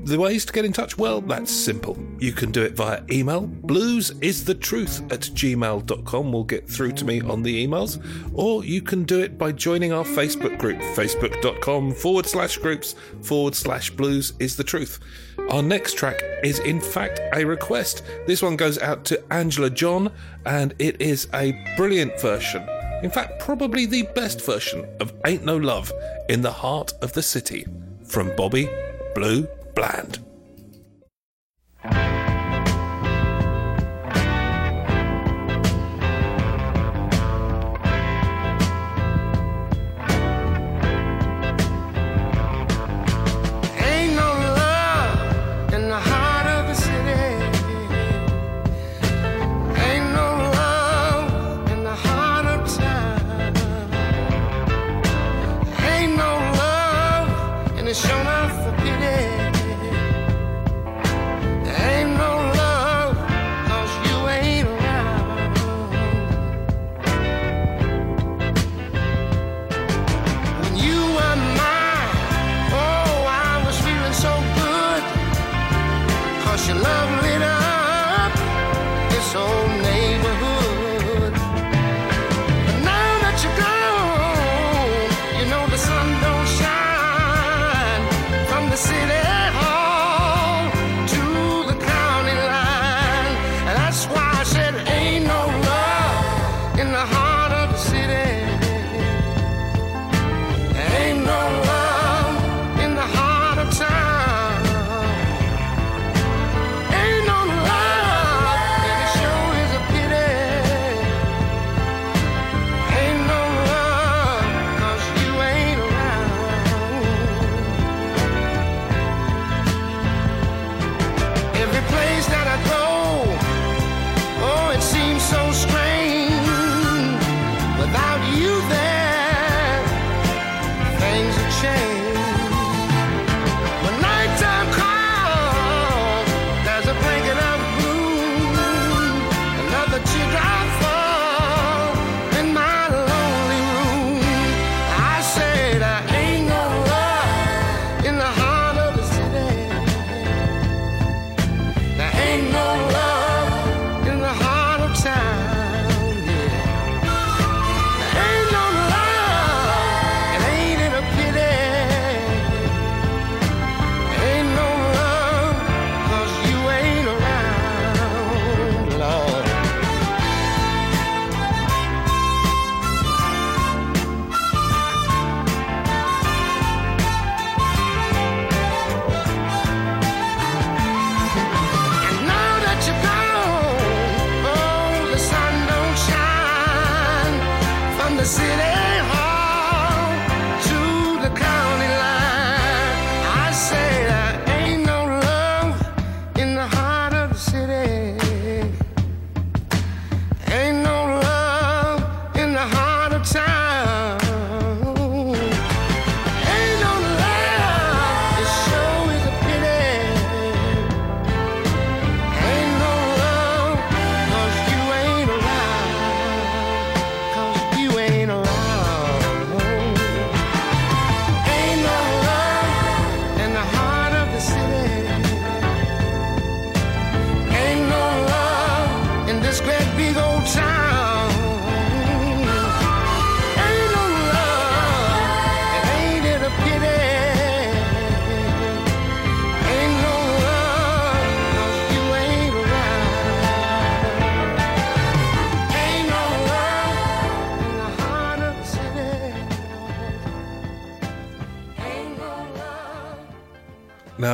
The 0.10 0.18
ways 0.18 0.44
to 0.46 0.52
get 0.52 0.66
in 0.66 0.74
touch? 0.74 0.98
Well, 0.98 1.22
that's 1.22 1.52
simple. 1.52 1.96
You 2.18 2.32
can 2.32 2.52
do 2.52 2.64
it 2.64 2.74
via 2.74 3.04
email. 3.12 3.48
Bluesisthetruth 3.48 5.04
at 5.14 5.20
gmail.com 5.20 6.32
will 6.32 6.44
get 6.46 6.68
through 6.68 6.94
to 6.94 7.06
me 7.06 7.22
on 7.22 7.44
the 7.44 7.68
emails. 7.68 8.04
Or 8.34 8.66
you 8.66 8.82
can 8.82 9.04
do 9.04 9.22
it 9.22 9.38
by 9.38 9.52
joining 9.52 9.94
our 9.94 10.04
Facebook 10.04 10.58
group, 10.58 10.80
facebook.com 10.80 11.94
forward 11.94 12.26
slash 12.26 12.58
groups 12.58 12.96
forward 13.22 13.54
slash 13.54 13.92
blues 13.92 14.34
is 14.40 14.58
the 14.58 14.64
truth. 14.64 14.98
Our 15.52 15.62
next 15.62 15.94
track 15.94 16.24
is 16.44 16.58
in 16.58 16.82
fact 16.82 17.22
a 17.36 17.46
request. 17.46 18.02
This 18.26 18.42
one 18.42 18.56
goes 18.56 18.80
out 18.80 19.06
to 19.06 19.24
Angela 19.32 19.70
John, 19.70 20.12
and 20.44 20.74
it 20.80 21.00
is 21.00 21.28
a 21.36 21.52
brilliant 21.78 22.20
version. 22.20 22.68
In 23.04 23.12
fact, 23.12 23.40
probably 23.40 23.86
the 23.86 24.08
best 24.16 24.44
version 24.44 24.88
of 25.02 25.14
Ain't 25.28 25.46
No 25.46 25.58
Love 25.58 25.94
in 26.30 26.42
the 26.42 26.52
Heart 26.52 26.94
of 27.04 27.14
the 27.14 27.22
City 27.22 27.68
from 28.04 28.36
Bobby 28.36 28.68
Blue 29.14 29.48
Bland. 29.80 30.29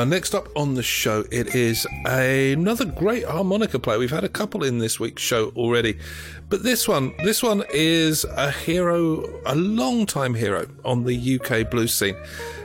Uh, 0.05 0.07
next 0.07 0.35
up 0.35 0.49
on 0.55 0.75
the 0.75 0.83
show, 0.83 1.25
it 1.31 1.55
is 1.55 1.87
another 2.05 2.85
great 2.85 3.25
harmonica 3.25 3.79
player. 3.79 3.97
We've 3.97 4.11
had 4.11 4.23
a 4.23 4.29
couple 4.29 4.63
in 4.63 4.77
this 4.77 4.99
week's 4.99 5.23
show 5.23 5.47
already, 5.55 5.97
but 6.47 6.61
this 6.61 6.87
one, 6.87 7.15
this 7.23 7.41
one 7.41 7.63
is 7.73 8.23
a 8.23 8.51
hero, 8.51 9.25
a 9.47 9.55
long-time 9.55 10.35
hero 10.35 10.67
on 10.83 11.05
the 11.05 11.39
UK 11.39 11.71
blues 11.71 11.91
scene. 11.91 12.15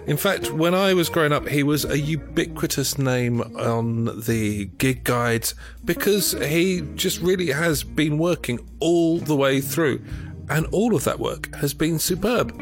In 0.07 0.18
fact, 0.18 0.51
when 0.51 0.74
I 0.74 0.93
was 0.93 1.09
growing 1.09 1.32
up, 1.32 1.49
he 1.49 1.62
was 1.62 1.86
a 1.86 1.99
ubiquitous 1.99 2.99
name 2.99 3.41
on 3.57 4.20
the 4.20 4.66
gig 4.76 5.05
guides 5.05 5.55
because 5.82 6.32
he 6.32 6.82
just 6.95 7.20
really 7.20 7.53
has 7.53 7.82
been 7.82 8.18
working 8.18 8.61
all 8.80 9.16
the 9.16 9.36
way 9.36 9.62
through, 9.62 10.05
and 10.51 10.66
all 10.72 10.95
of 10.95 11.05
that 11.05 11.18
work 11.18 11.55
has 11.55 11.72
been 11.72 11.99
superb. 11.99 12.55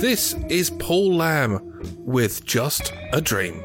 This 0.00 0.34
is 0.48 0.70
Paul 0.70 1.14
Lamb 1.14 1.60
with 2.04 2.44
Just 2.44 2.92
a 3.12 3.20
Dream. 3.20 3.62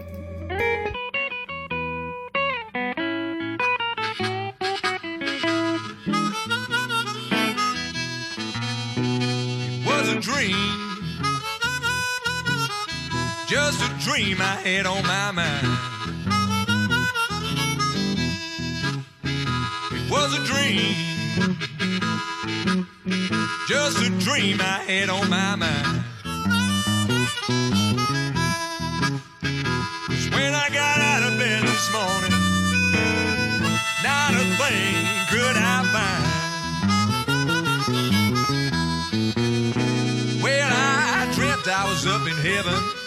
Just 13.51 13.83
a 13.83 13.89
dream 13.99 14.37
I 14.39 14.55
had 14.63 14.85
on 14.85 15.03
my 15.03 15.31
mind. 15.31 15.67
It 19.91 20.09
was 20.09 20.33
a 20.39 20.43
dream. 20.45 20.95
Just 23.67 23.97
a 24.03 24.09
dream 24.23 24.61
I 24.61 24.79
had 24.87 25.09
on 25.09 25.29
my 25.29 25.57
mind. 25.57 26.01
when 30.31 30.53
I 30.55 30.69
got 30.71 31.01
out 31.11 31.23
of 31.29 31.37
bed 31.37 31.63
this 31.63 31.91
morning, 31.91 32.31
not 34.01 34.33
a 34.33 34.45
thing 34.61 34.95
could 35.29 35.57
I 35.57 35.83
find. 35.91 36.23
Well, 40.41 40.71
I 40.71 41.29
dreamt 41.35 41.67
I 41.67 41.83
was 41.89 42.07
up 42.07 42.25
in 42.25 42.37
heaven, 42.37 43.00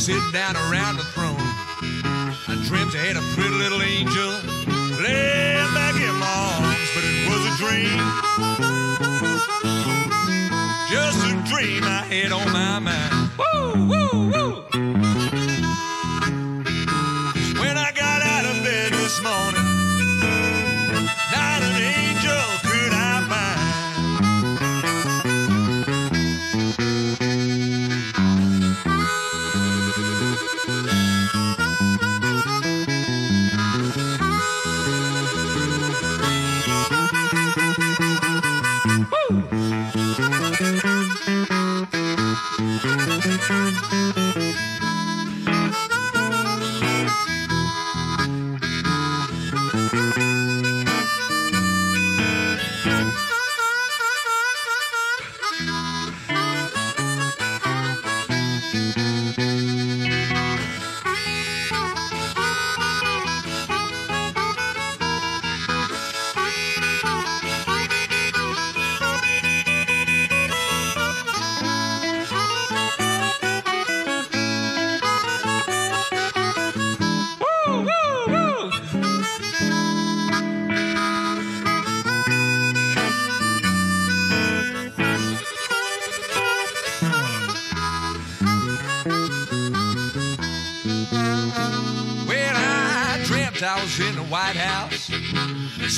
sitting 0.00 0.32
down 0.32 0.56
around 0.56 0.96
the 0.96 1.04
throne. 1.12 1.36
I 1.36 2.56
dreamt 2.66 2.94
I 2.94 3.04
had 3.04 3.16
a 3.16 3.24
pretty 3.36 3.50
little 3.50 3.82
angel 3.82 4.30
laying 4.96 5.74
back 5.76 5.94
in 5.94 6.14
my 6.16 6.24
arms, 6.56 6.88
but 6.94 7.04
it 7.04 7.28
was 7.28 7.44
a 7.44 7.54
dream. 7.60 8.00
Just 10.88 11.20
a 11.28 11.36
dream 11.52 11.84
I 11.84 12.02
had 12.08 12.32
on 12.32 12.50
my 12.50 12.78
mind. 12.78 13.30
Woo, 13.36 13.88
woo, 13.88 14.09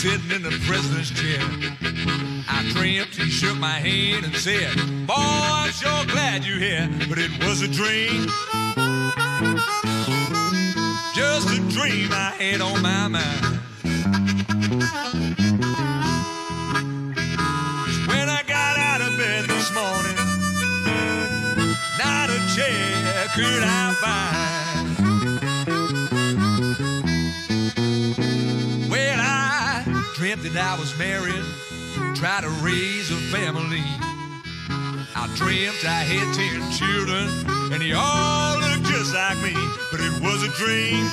sitting 0.03 0.33
in 0.33 0.43
the 0.43 0.51
president's 0.67 1.11
chair. 1.11 1.39
I 2.49 2.69
dreamt 2.73 3.15
he 3.15 3.31
shook 3.31 3.57
my 3.59 3.79
hand 3.79 4.25
and 4.25 4.35
said, 4.35 4.75
Boy, 5.07 5.15
I'm 5.17 5.71
sure 5.71 6.05
glad 6.07 6.45
you're 6.45 6.59
here, 6.59 6.91
but 7.09 7.19
it 7.19 7.31
was 7.39 7.63
a 7.63 7.69
dream. 7.69 8.27
Just 11.15 11.51
a 11.57 11.61
dream 11.71 12.11
I 12.11 12.35
had 12.37 12.61
on 12.61 12.83
my 12.83 13.07
mind. 13.07 13.61
When 18.09 18.29
I 18.29 18.43
got 18.49 18.79
out 18.79 19.03
of 19.03 19.17
bed 19.17 19.45
this 19.45 19.73
morning, 19.73 20.17
not 21.97 22.29
a 22.29 22.41
chair 22.57 23.29
could 23.37 23.63
I 23.63 23.95
find. 24.01 24.62
That 30.53 30.77
I 30.77 30.79
was 30.79 30.97
married, 30.99 31.45
tried 32.15 32.43
to 32.43 32.51
raise 32.61 33.11
a 33.11 33.17
family. 33.33 33.83
I 35.15 35.31
dreamt 35.37 35.85
I 35.85 36.05
had 36.05 36.35
ten 36.35 36.61
children, 36.73 37.29
and 37.73 37.81
they 37.81 37.93
all 37.93 38.59
looked 38.59 38.85
just 38.85 39.15
like 39.15 39.39
me, 39.39 39.55
but 39.91 40.01
it 40.01 40.13
was 40.21 40.43
a 40.43 40.53
dream. 40.61 41.09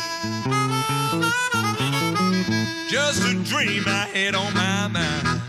Just 2.89 3.23
a 3.23 3.33
dream 3.43 3.83
I 3.87 4.09
had 4.13 4.35
on 4.35 4.53
my 4.53 4.87
mind. 4.87 5.49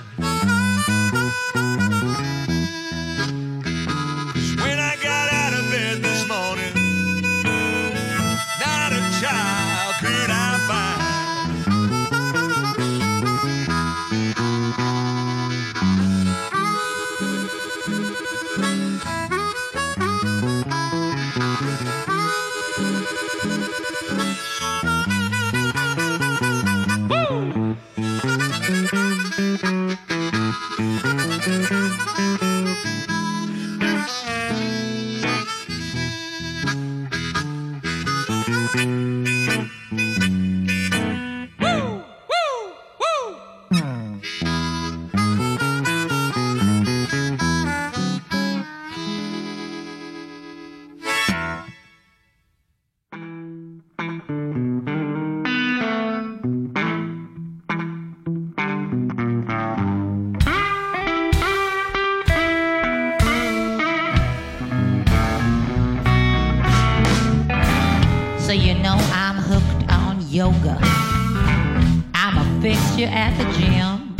At 73.11 73.37
the 73.37 73.45
gym. 73.59 74.17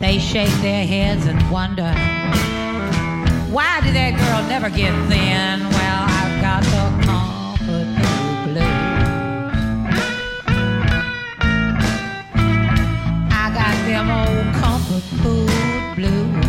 They 0.00 0.18
shake 0.18 0.52
their 0.62 0.86
heads 0.86 1.26
and 1.26 1.50
wonder 1.50 1.92
why 3.50 3.80
did 3.80 3.94
that 3.94 4.12
girl 4.18 4.46
never 4.48 4.68
get 4.68 4.92
thin? 5.08 5.60
Well, 5.70 6.04
I've 6.06 6.40
got 6.42 6.62
the 6.64 6.84
comfort 7.06 7.88
blue. 8.44 8.60
I 13.30 13.50
got 13.54 13.76
them 13.88 14.10
old 14.10 14.54
comfort 14.54 15.04
food 15.22 15.94
blues. 15.96 16.47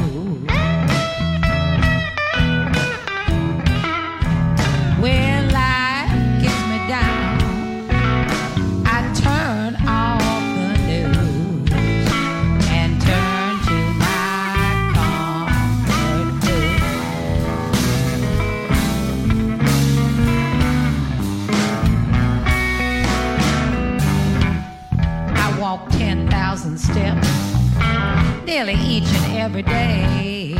Every 29.59 29.73
day. 29.73 30.53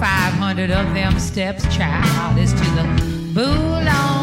500 0.00 0.70
of 0.70 0.94
them 0.94 1.18
steps, 1.18 1.64
child, 1.74 2.38
is 2.38 2.52
to 2.52 2.58
the 2.58 2.84
boulangerie. 3.34 4.17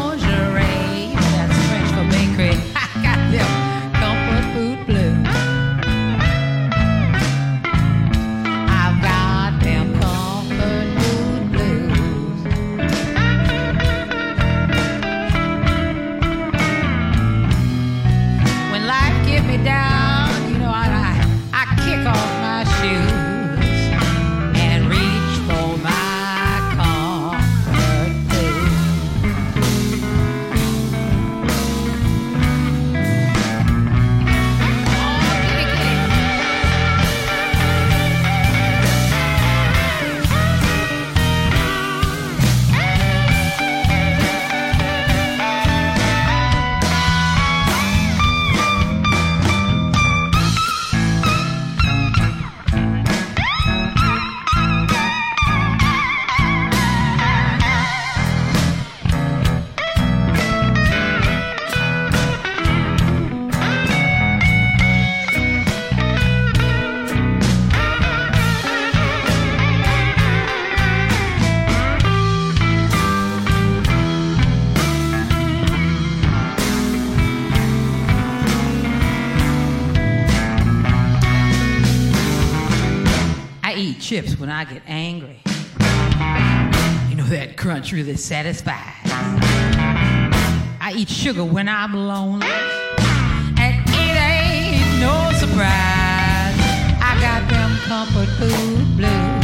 I 84.56 84.64
get 84.64 84.80
angry. 84.86 85.38
You 87.10 87.16
know 87.16 87.26
that 87.26 87.58
crunch 87.58 87.92
really 87.92 88.16
satisfies. 88.16 88.94
I 90.80 90.94
eat 90.96 91.10
sugar 91.10 91.44
when 91.44 91.68
I'm 91.68 91.92
lonely. 91.92 92.46
And 93.58 93.84
it 93.86 94.16
ain't 94.16 94.98
no 94.98 95.30
surprise. 95.38 96.56
I 97.02 97.18
got 97.20 97.46
them 97.50 97.76
comfort 97.84 98.28
food 98.38 98.96
blues. 98.96 99.35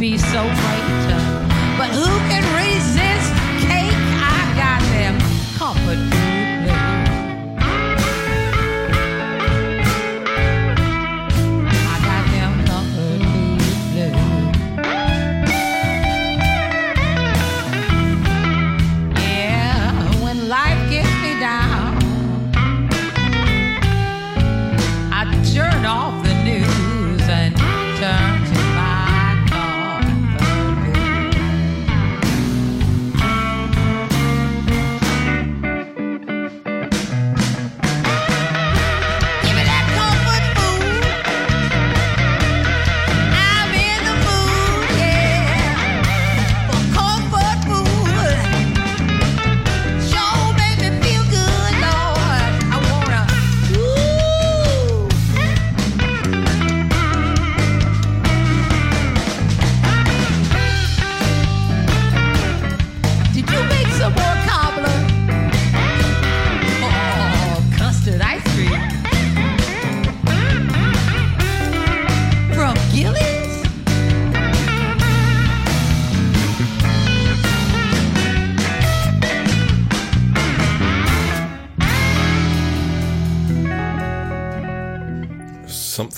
Be 0.00 0.16
so 0.16 0.42
great. 0.42 0.79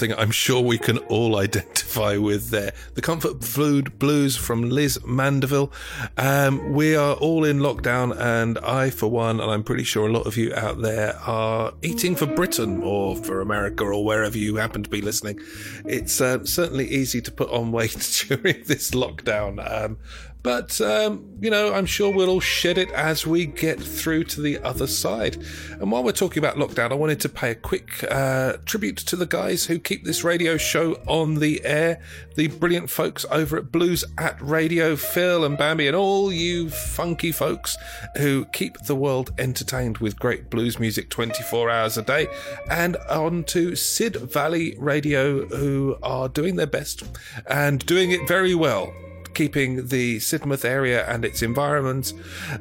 Something 0.03 0.19
I'm 0.19 0.33
sure 0.33 0.61
we 0.61 0.79
can 0.79 0.99
all 0.99 1.37
identify 1.47 2.17
with 2.17 2.51
there. 2.51 2.73
The 2.95 3.03
Comfort 3.03 3.45
Food 3.45 4.01
Blues 4.01 4.37
from 4.37 4.69
Liz 4.69 4.99
Mandeville. 5.07 5.71
Um, 6.17 6.73
we 6.73 6.97
are 6.97 7.15
all 7.15 7.45
in 7.45 7.61
lockdown, 7.61 8.19
and 8.19 8.59
I, 8.59 8.91
for 8.91 9.07
one, 9.07 9.39
and 9.39 9.49
I'm 9.49 9.63
pretty 9.63 9.85
sure 9.85 10.09
a 10.09 10.13
lot 10.13 10.27
of 10.27 10.37
you 10.37 10.53
out 10.57 10.83
there 10.83 11.17
are 11.19 11.75
eating 11.83 12.17
for 12.17 12.27
Britain 12.27 12.83
or 12.83 13.15
for 13.15 13.41
America 13.41 13.85
or 13.85 14.05
wherever 14.05 14.37
you 14.37 14.57
happen 14.57 14.83
to 14.83 14.91
be 14.91 15.01
listening. 15.01 15.39
It's 15.85 16.21
uh, 16.21 16.45
certainly 16.45 16.89
easy 16.89 17.21
to 17.21 17.31
put 17.31 17.49
on 17.51 17.71
weight 17.71 18.25
during 18.29 18.65
this 18.65 18.91
lockdown. 18.91 19.63
Um, 19.71 19.99
but, 20.43 20.81
um, 20.81 21.37
you 21.41 21.51
know, 21.51 21.73
I'm 21.73 21.87
sure 21.87 22.13
we'll 22.13 22.29
all 22.29 22.41
shed 22.41 22.77
it 22.77 22.91
as 22.91 23.27
we 23.27 23.47
get 23.47 23.81
through 23.81 24.25
to 24.25 24.41
the 24.41 24.59
other 24.59 24.89
side. 24.89 25.37
And 25.81 25.93
while 25.93 26.03
we're 26.03 26.13
talking 26.13 26.43
about 26.43 26.57
lockdown, 26.57 26.91
I 26.91 26.95
wanted 26.95 27.21
to 27.21 27.29
pay 27.29 27.53
a 27.53 27.55
quick 27.55 28.05
uh, 28.11 28.55
tribute 28.65 28.97
to 28.99 29.17
the 29.17 29.27
guys 29.27 29.67
who 29.67 29.79
keep 29.79 30.05
this 30.05 30.25
radio 30.25 30.57
show 30.57 30.95
on 31.07 31.37
the 31.37 31.65
air. 31.65 32.01
The 32.35 32.49
brilliant 32.49 32.91
folks 32.91 33.25
over 33.31 33.57
at 33.59 33.71
Blues 33.71 34.05
at 34.19 34.41
Radio, 34.43 34.97
Phil 34.97 35.45
and 35.45 35.57
Bambi, 35.57 35.87
and 35.87 35.95
all 35.95 36.33
you 36.33 36.71
funky 36.71 37.31
folks 37.31 37.77
who 38.17 38.47
keep 38.47 38.77
the 38.87 38.97
world 38.97 39.33
entertained 39.39 39.99
with 39.99 40.19
great 40.19 40.51
blues 40.51 40.81
music 40.81 41.09
24 41.09 41.71
hours 41.71 41.97
a 41.97 42.03
day. 42.03 42.27
And 42.69 42.97
on 43.09 43.45
to 43.45 43.77
Sid 43.77 44.17
Valley 44.17 44.75
Radio, 44.79 45.47
who 45.47 45.97
are 46.03 46.29
doing 46.29 46.57
their 46.57 46.67
best 46.67 47.05
and 47.47 47.85
doing 47.87 48.11
it 48.11 48.27
very 48.27 48.55
well 48.57 48.93
keeping 49.35 49.87
the 49.87 50.17
Sidmouth 50.17 50.65
area 50.65 51.07
and 51.07 51.25
its 51.25 51.43
environment 51.43 52.13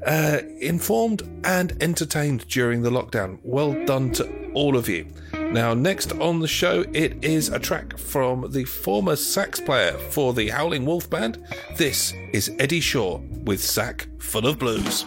uh, 0.05 0.39
informed 0.59 1.23
and 1.43 1.75
entertained 1.81 2.47
during 2.47 2.81
the 2.81 2.89
lockdown. 2.89 3.39
Well 3.43 3.85
done 3.85 4.11
to 4.13 4.51
all 4.53 4.75
of 4.75 4.87
you. 4.89 5.07
Now, 5.33 5.73
next 5.73 6.13
on 6.13 6.39
the 6.39 6.47
show, 6.47 6.85
it 6.93 7.23
is 7.23 7.49
a 7.49 7.59
track 7.59 7.97
from 7.97 8.51
the 8.51 8.63
former 8.63 9.15
sax 9.15 9.59
player 9.59 9.97
for 9.97 10.33
the 10.33 10.49
Howling 10.49 10.85
Wolf 10.85 11.09
Band. 11.09 11.43
This 11.77 12.13
is 12.31 12.51
Eddie 12.57 12.79
Shaw 12.79 13.19
with 13.43 13.61
Sack 13.61 14.07
Full 14.19 14.47
of 14.47 14.59
Blues. 14.59 15.05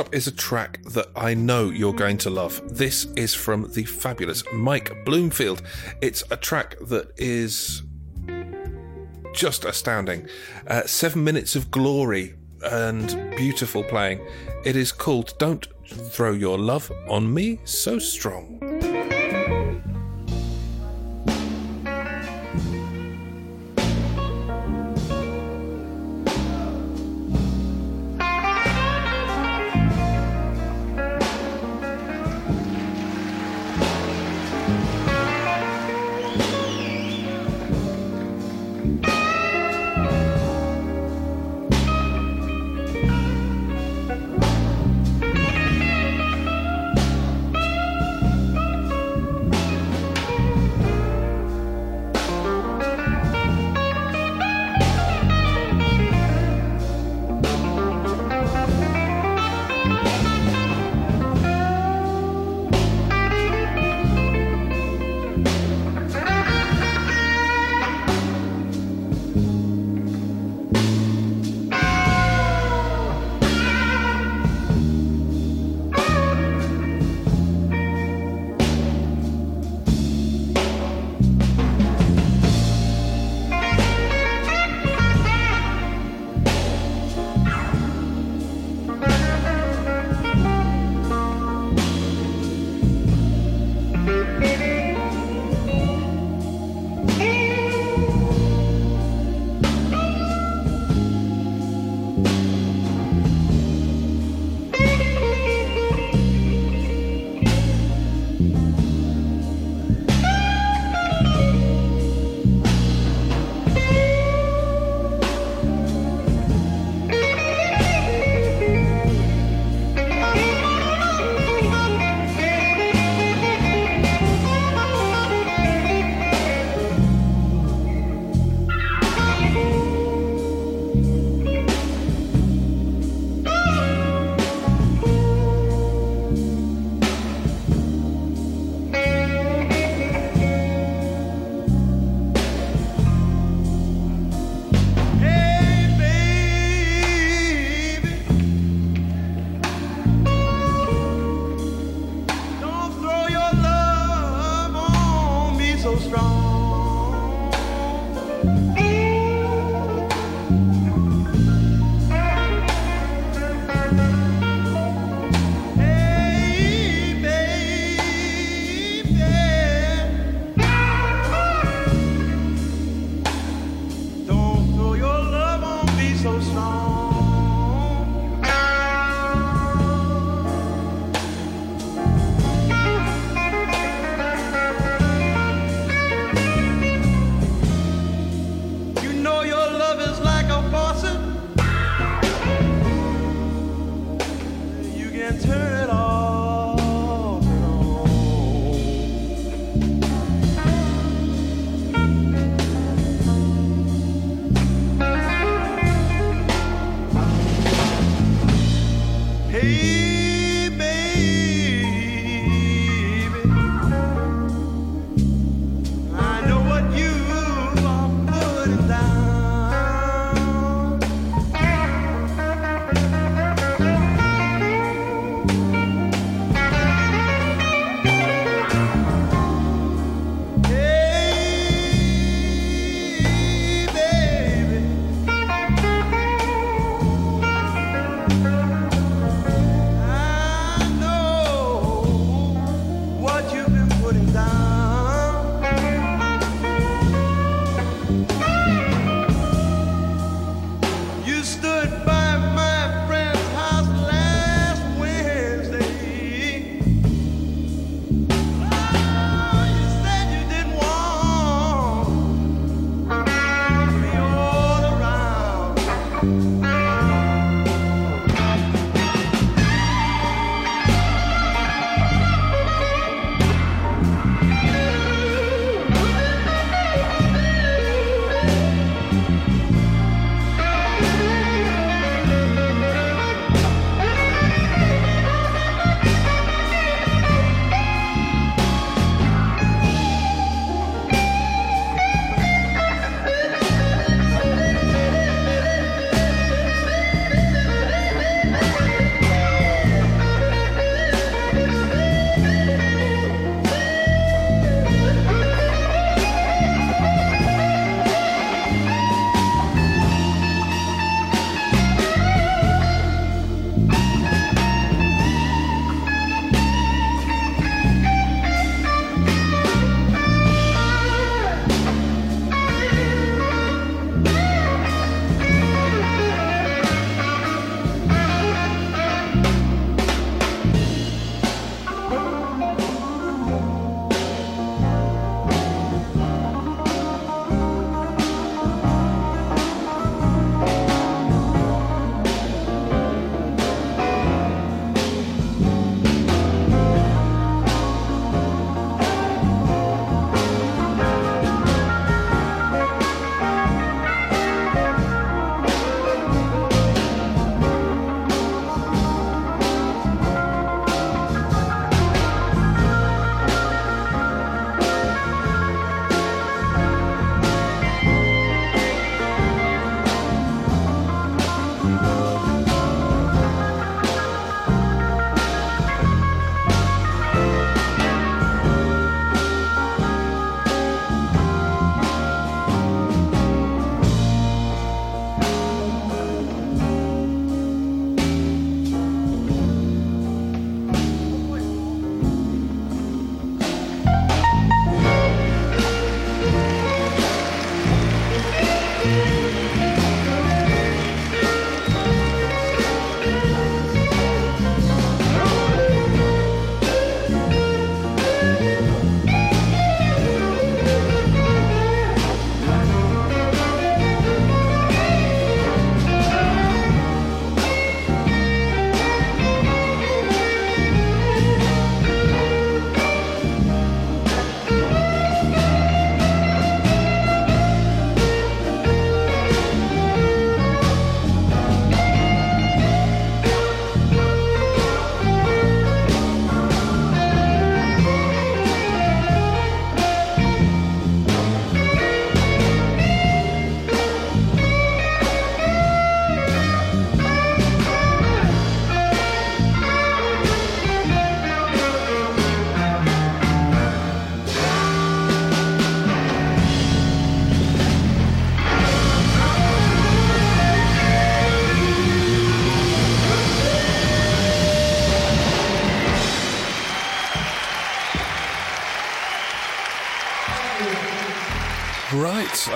Up 0.00 0.14
is 0.14 0.26
a 0.26 0.32
track 0.32 0.82
that 0.84 1.08
I 1.14 1.34
know 1.34 1.68
you're 1.68 1.92
going 1.92 2.16
to 2.18 2.30
love. 2.30 2.62
This 2.74 3.04
is 3.16 3.34
from 3.34 3.70
the 3.72 3.84
fabulous 3.84 4.42
Mike 4.50 5.04
Bloomfield. 5.04 5.60
It's 6.00 6.24
a 6.30 6.38
track 6.38 6.76
that 6.88 7.12
is 7.18 7.82
just 9.34 9.66
astounding. 9.66 10.26
Uh, 10.66 10.86
seven 10.86 11.22
minutes 11.22 11.54
of 11.54 11.70
glory 11.70 12.34
and 12.62 13.08
beautiful 13.36 13.84
playing. 13.84 14.26
It 14.64 14.74
is 14.74 14.90
called 14.90 15.34
Don't 15.38 15.66
Throw 15.86 16.32
Your 16.32 16.58
Love 16.58 16.90
on 17.06 17.32
Me 17.32 17.60
So 17.64 17.98
Strong. 17.98 18.59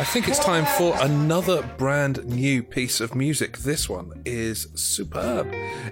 I 0.04 0.06
think 0.06 0.28
it's 0.28 0.38
time 0.38 0.66
for 0.66 0.94
another 1.00 1.62
brand 1.78 2.26
new 2.26 2.62
piece 2.62 3.00
of 3.00 3.14
music. 3.14 3.56
This 3.56 3.88
one 3.88 4.20
is 4.26 4.68
superb. 4.74 5.48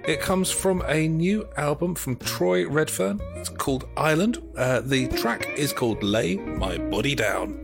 It 0.07 0.21
comes 0.21 0.51
from 0.51 0.83
a 0.87 1.07
new 1.07 1.49
album 1.57 1.95
from 1.95 2.17
Troy 2.17 2.69
Redfern. 2.69 3.19
It's 3.37 3.49
called 3.49 3.89
Island. 3.97 4.37
Uh, 4.55 4.81
the 4.81 5.07
track 5.07 5.49
is 5.57 5.73
called 5.73 6.03
Lay 6.03 6.35
My 6.35 6.77
Body 6.77 7.15
Down. 7.15 7.62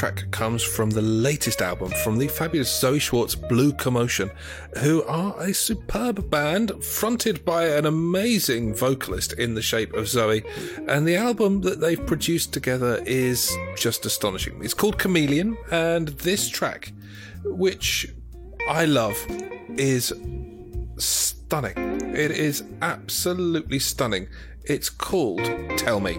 Track 0.00 0.30
comes 0.30 0.62
from 0.62 0.88
the 0.88 1.02
latest 1.02 1.60
album 1.60 1.90
from 2.02 2.16
the 2.16 2.26
fabulous 2.26 2.74
Zoe 2.80 2.98
Schwarz 2.98 3.34
Blue 3.34 3.70
Commotion, 3.70 4.30
who 4.78 5.02
are 5.02 5.38
a 5.38 5.52
superb 5.52 6.30
band 6.30 6.82
fronted 6.82 7.44
by 7.44 7.66
an 7.66 7.84
amazing 7.84 8.74
vocalist 8.74 9.34
in 9.34 9.52
the 9.52 9.60
shape 9.60 9.92
of 9.92 10.08
Zoe. 10.08 10.42
And 10.88 11.06
the 11.06 11.16
album 11.16 11.60
that 11.60 11.80
they've 11.80 12.06
produced 12.06 12.54
together 12.54 13.02
is 13.04 13.54
just 13.76 14.06
astonishing. 14.06 14.64
It's 14.64 14.72
called 14.72 14.98
Chameleon, 14.98 15.58
and 15.70 16.08
this 16.08 16.48
track, 16.48 16.94
which 17.44 18.10
I 18.70 18.86
love, 18.86 19.22
is 19.76 20.14
stunning. 20.96 21.76
It 22.14 22.30
is 22.30 22.64
absolutely 22.80 23.80
stunning. 23.80 24.28
It's 24.64 24.88
called 24.88 25.44
Tell 25.76 26.00
Me. 26.00 26.18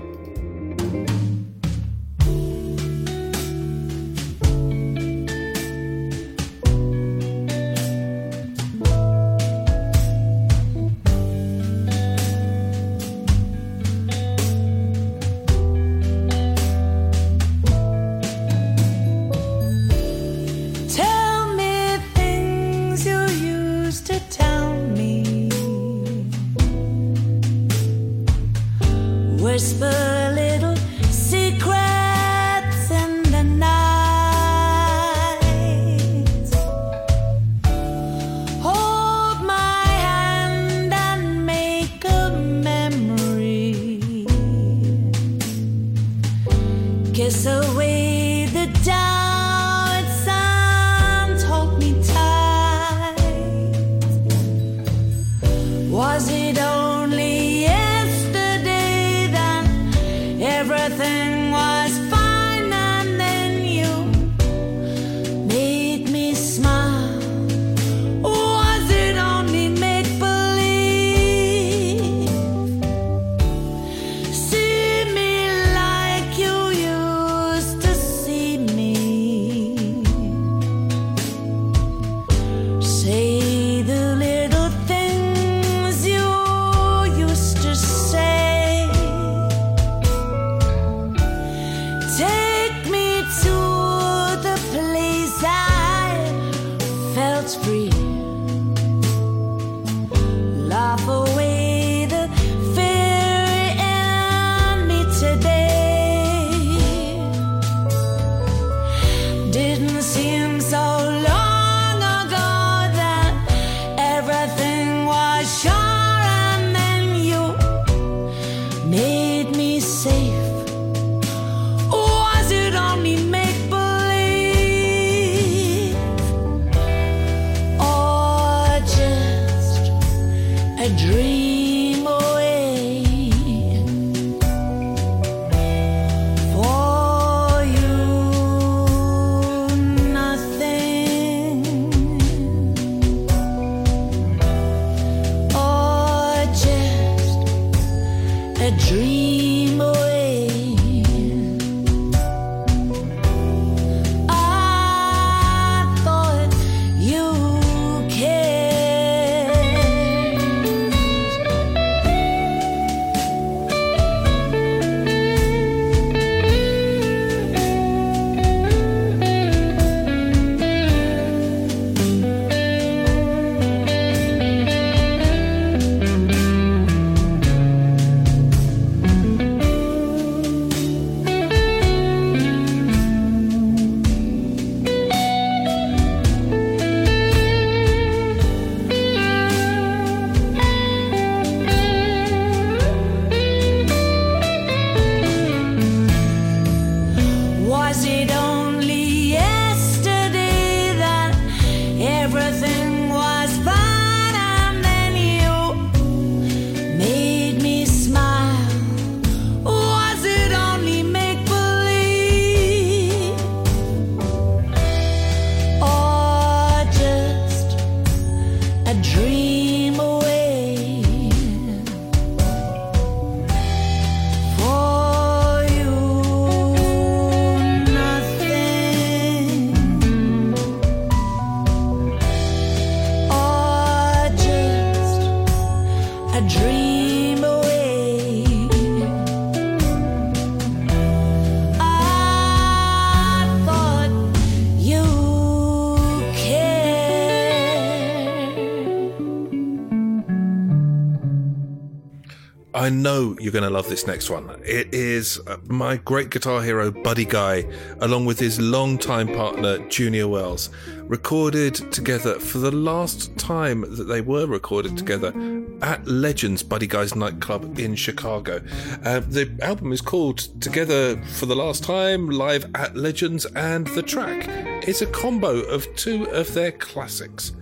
You're 253.41 253.51
going 253.51 253.63
to 253.63 253.69
love 253.69 253.89
this 253.89 254.05
next 254.05 254.29
one. 254.29 254.49
It 254.63 254.93
is 254.93 255.39
uh, 255.47 255.57
my 255.67 255.97
great 255.97 256.29
guitar 256.29 256.61
hero, 256.61 256.91
Buddy 256.91 257.25
Guy, 257.25 257.65
along 257.99 258.25
with 258.25 258.39
his 258.39 258.59
longtime 258.59 259.29
partner, 259.29 259.79
Junior 259.89 260.27
Wells, 260.27 260.69
recorded 261.03 261.73
together 261.91 262.39
for 262.39 262.59
the 262.59 262.71
last 262.71 263.35
time 263.37 263.81
that 263.95 264.03
they 264.03 264.21
were 264.21 264.45
recorded 264.45 264.97
together 264.97 265.33
at 265.81 266.05
Legends, 266.07 266.61
Buddy 266.61 266.85
Guy's 266.85 267.15
nightclub 267.15 267.79
in 267.79 267.95
Chicago. 267.95 268.61
Uh, 269.03 269.21
the 269.21 269.51
album 269.61 269.91
is 269.91 270.01
called 270.01 270.37
Together 270.61 271.21
for 271.23 271.47
the 271.47 271.55
Last 271.55 271.83
Time, 271.83 272.29
Live 272.29 272.65
at 272.75 272.95
Legends, 272.95 273.45
and 273.47 273.87
the 273.87 274.03
track 274.03 274.47
is 274.87 275.01
a 275.01 275.07
combo 275.07 275.61
of 275.61 275.87
two 275.95 276.25
of 276.29 276.53
their 276.53 276.71
classics. 276.71 277.53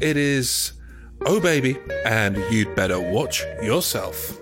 It 0.00 0.16
is 0.16 0.72
Oh 1.26 1.40
Baby 1.40 1.78
and 2.04 2.36
You'd 2.52 2.74
Better 2.74 3.00
Watch 3.00 3.44
Yourself. 3.62 4.38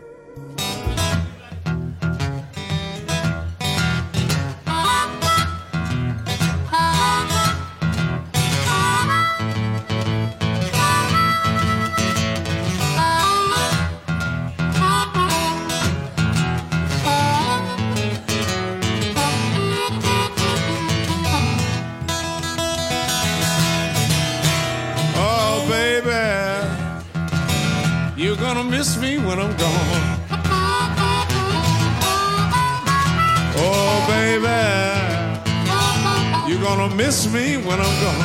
Miss 37.06 37.32
me 37.32 37.56
when 37.56 37.78
I'm 37.78 37.96
gone. 38.02 38.22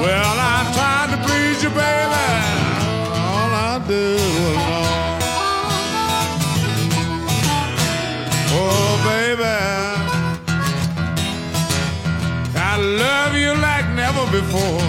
Well, 0.00 0.36
I 0.54 0.56
tried 0.76 1.08
to 1.12 1.18
please 1.26 1.58
you, 1.62 1.68
baby. 1.68 2.26
All 3.28 3.50
I 3.52 3.76
do 3.86 4.04
was 4.44 4.56
wrong. 4.68 4.94
Oh, 8.60 8.90
baby. 9.10 9.56
I 12.56 12.74
love 13.04 13.32
you 13.36 13.52
like 13.68 13.86
never 14.02 14.24
before. 14.38 14.86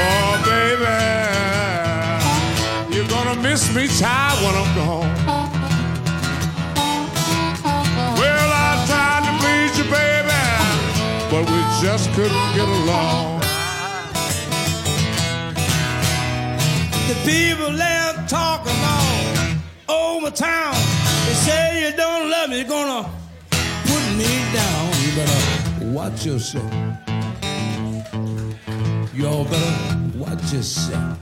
Oh, 0.00 0.32
baby, 0.52 0.98
you're 2.94 3.08
gonna 3.08 3.36
miss 3.40 3.62
me 3.74 3.88
tired 3.98 4.38
when 4.44 4.54
I'm 4.54 4.74
gone. 4.76 5.27
Couldn't 12.18 12.54
get 12.56 12.68
along. 12.68 13.38
The 17.06 17.16
people 17.24 17.70
there 17.70 18.12
talking 18.26 18.80
all 19.88 20.16
over 20.16 20.30
town. 20.32 20.74
They 21.26 21.34
say 21.46 21.62
you 21.84 21.96
don't 21.96 22.28
love 22.28 22.50
me, 22.50 22.56
you're 22.58 22.68
gonna 22.68 23.08
put 23.88 24.04
me 24.20 24.30
down. 24.52 24.82
You 25.02 25.10
better 25.20 25.42
watch 25.94 26.26
yourself. 26.26 26.72
You 29.14 29.28
all 29.28 29.44
better 29.44 29.74
watch 30.16 30.52
yourself. 30.52 31.18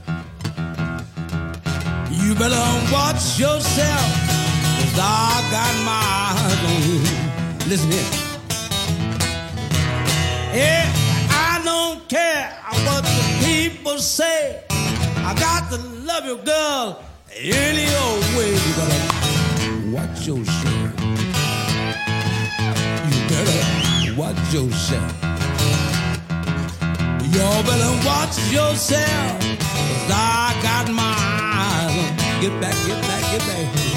You 2.09 2.33
better 2.41 2.67
watch 2.91 3.37
yourself. 3.37 4.09
Cause 4.79 4.97
I 4.99 5.47
got 5.55 5.73
my 5.91 6.05
eyes 6.33 6.61
on 6.71 6.79
you. 6.89 6.99
Listen 7.69 7.91
here. 7.91 8.26
Yeah, 10.57 10.89
I 11.29 11.61
don't 11.63 12.09
care 12.09 12.49
what 12.85 13.03
the 13.03 13.09
people 13.45 13.99
say. 13.99 14.63
I 14.69 15.35
got 15.37 15.69
to 15.69 15.77
love 15.77 16.25
you, 16.25 16.37
girl, 16.37 17.03
any 17.31 17.85
old 18.01 18.25
way. 18.35 18.53
You 18.53 18.73
better 18.73 19.01
watch. 19.93 20.25
You 20.25 20.43
better 23.29 23.61
watch. 24.17 24.53
Y'all 27.35 27.61
better 27.61 27.93
watch 28.07 28.39
yourself. 28.51 29.39
Cause 29.61 30.09
I 30.09 30.57
got 30.63 30.89
my 30.91 31.15
eyes 31.69 31.93
on. 32.01 32.15
Get 32.41 32.53
back, 32.59 32.73
get 32.87 32.99
back, 33.03 33.21
get 33.31 33.45
back. 33.45 33.96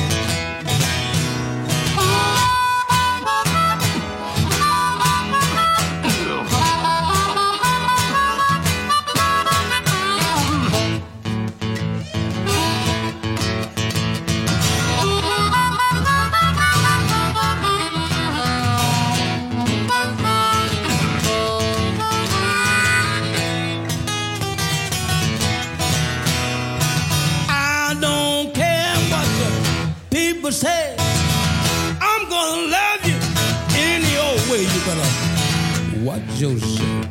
watch 36.11 36.41
yourself. 36.41 37.07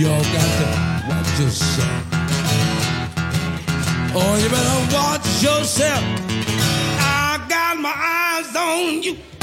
Y'all 0.00 0.24
got 0.36 0.50
to 0.58 0.68
watch 1.08 1.40
yourself. 1.40 2.04
Oh, 4.14 4.32
you 4.42 4.48
better 4.48 4.78
watch 4.96 5.42
yourself. 5.42 6.02
I 6.98 7.44
got 7.46 7.78
my 7.78 7.92
eyes 7.92 8.56
on 8.56 9.02
you. 9.02 9.37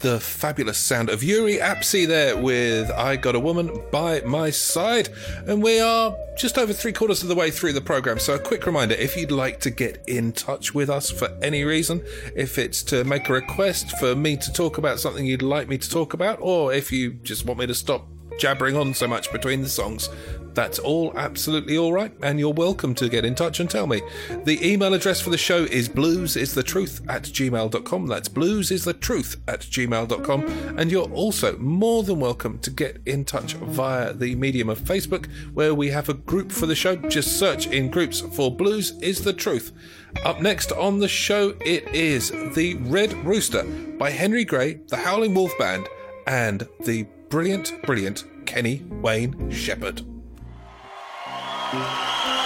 The 0.00 0.18
fabulous 0.18 0.78
sound 0.78 1.10
of 1.10 1.22
Yuri 1.22 1.56
Apsey 1.56 2.06
there 2.06 2.36
with 2.36 2.90
I 2.90 3.16
Got 3.16 3.34
a 3.34 3.40
Woman 3.40 3.82
by 3.90 4.22
My 4.22 4.48
Side. 4.48 5.10
And 5.46 5.62
we 5.62 5.78
are 5.78 6.16
just 6.38 6.56
over 6.56 6.72
three 6.72 6.92
quarters 6.92 7.22
of 7.22 7.28
the 7.28 7.34
way 7.34 7.50
through 7.50 7.74
the 7.74 7.82
program. 7.82 8.18
So, 8.18 8.34
a 8.34 8.38
quick 8.38 8.64
reminder 8.64 8.94
if 8.94 9.14
you'd 9.14 9.30
like 9.30 9.60
to 9.60 9.70
get 9.70 10.02
in 10.06 10.32
touch 10.32 10.74
with 10.74 10.88
us 10.88 11.10
for 11.10 11.28
any 11.42 11.64
reason, 11.64 12.02
if 12.34 12.56
it's 12.56 12.82
to 12.84 13.04
make 13.04 13.28
a 13.28 13.34
request 13.34 13.98
for 13.98 14.16
me 14.16 14.36
to 14.38 14.52
talk 14.52 14.78
about 14.78 15.00
something 15.00 15.26
you'd 15.26 15.42
like 15.42 15.68
me 15.68 15.76
to 15.76 15.90
talk 15.90 16.14
about, 16.14 16.38
or 16.40 16.72
if 16.72 16.90
you 16.90 17.12
just 17.12 17.44
want 17.44 17.60
me 17.60 17.66
to 17.66 17.74
stop 17.74 18.08
jabbering 18.38 18.76
on 18.76 18.94
so 18.94 19.06
much 19.06 19.30
between 19.32 19.60
the 19.60 19.68
songs. 19.68 20.08
That's 20.54 20.78
all 20.78 21.12
absolutely 21.16 21.78
all 21.78 21.92
right, 21.92 22.12
and 22.22 22.38
you're 22.38 22.52
welcome 22.52 22.94
to 22.96 23.08
get 23.08 23.24
in 23.24 23.34
touch 23.34 23.60
and 23.60 23.70
tell 23.70 23.86
me. 23.86 24.02
The 24.44 24.58
email 24.66 24.94
address 24.94 25.20
for 25.20 25.30
the 25.30 25.38
show 25.38 25.64
is 25.64 25.88
bluesisthetruth 25.88 27.08
at 27.08 27.24
gmail.com. 27.24 28.06
That's 28.06 28.28
bluesisthetruth 28.28 29.36
at 29.48 29.60
gmail.com. 29.60 30.46
And 30.78 30.90
you're 30.90 31.10
also 31.10 31.56
more 31.58 32.02
than 32.02 32.20
welcome 32.20 32.58
to 32.60 32.70
get 32.70 33.00
in 33.06 33.24
touch 33.24 33.54
via 33.54 34.12
the 34.12 34.34
medium 34.34 34.68
of 34.68 34.80
Facebook, 34.80 35.26
where 35.52 35.74
we 35.74 35.88
have 35.88 36.08
a 36.08 36.14
group 36.14 36.52
for 36.52 36.66
the 36.66 36.74
show. 36.74 36.96
Just 36.96 37.38
search 37.38 37.66
in 37.66 37.90
groups 37.90 38.20
for 38.20 38.54
Blues 38.54 38.92
is 39.00 39.22
the 39.22 39.32
Truth. 39.32 39.72
Up 40.24 40.40
next 40.40 40.72
on 40.72 40.98
the 40.98 41.08
show, 41.08 41.54
it 41.60 41.88
is 41.94 42.30
The 42.54 42.74
Red 42.80 43.12
Rooster 43.24 43.64
by 43.98 44.10
Henry 44.10 44.44
Gray, 44.44 44.80
the 44.88 44.96
Howling 44.96 45.34
Wolf 45.34 45.56
Band, 45.58 45.88
and 46.26 46.66
the 46.84 47.06
brilliant, 47.28 47.82
brilliant 47.82 48.24
Kenny 48.44 48.82
Wayne 48.88 49.50
Shepherd. 49.50 50.09
Música 51.72 52.39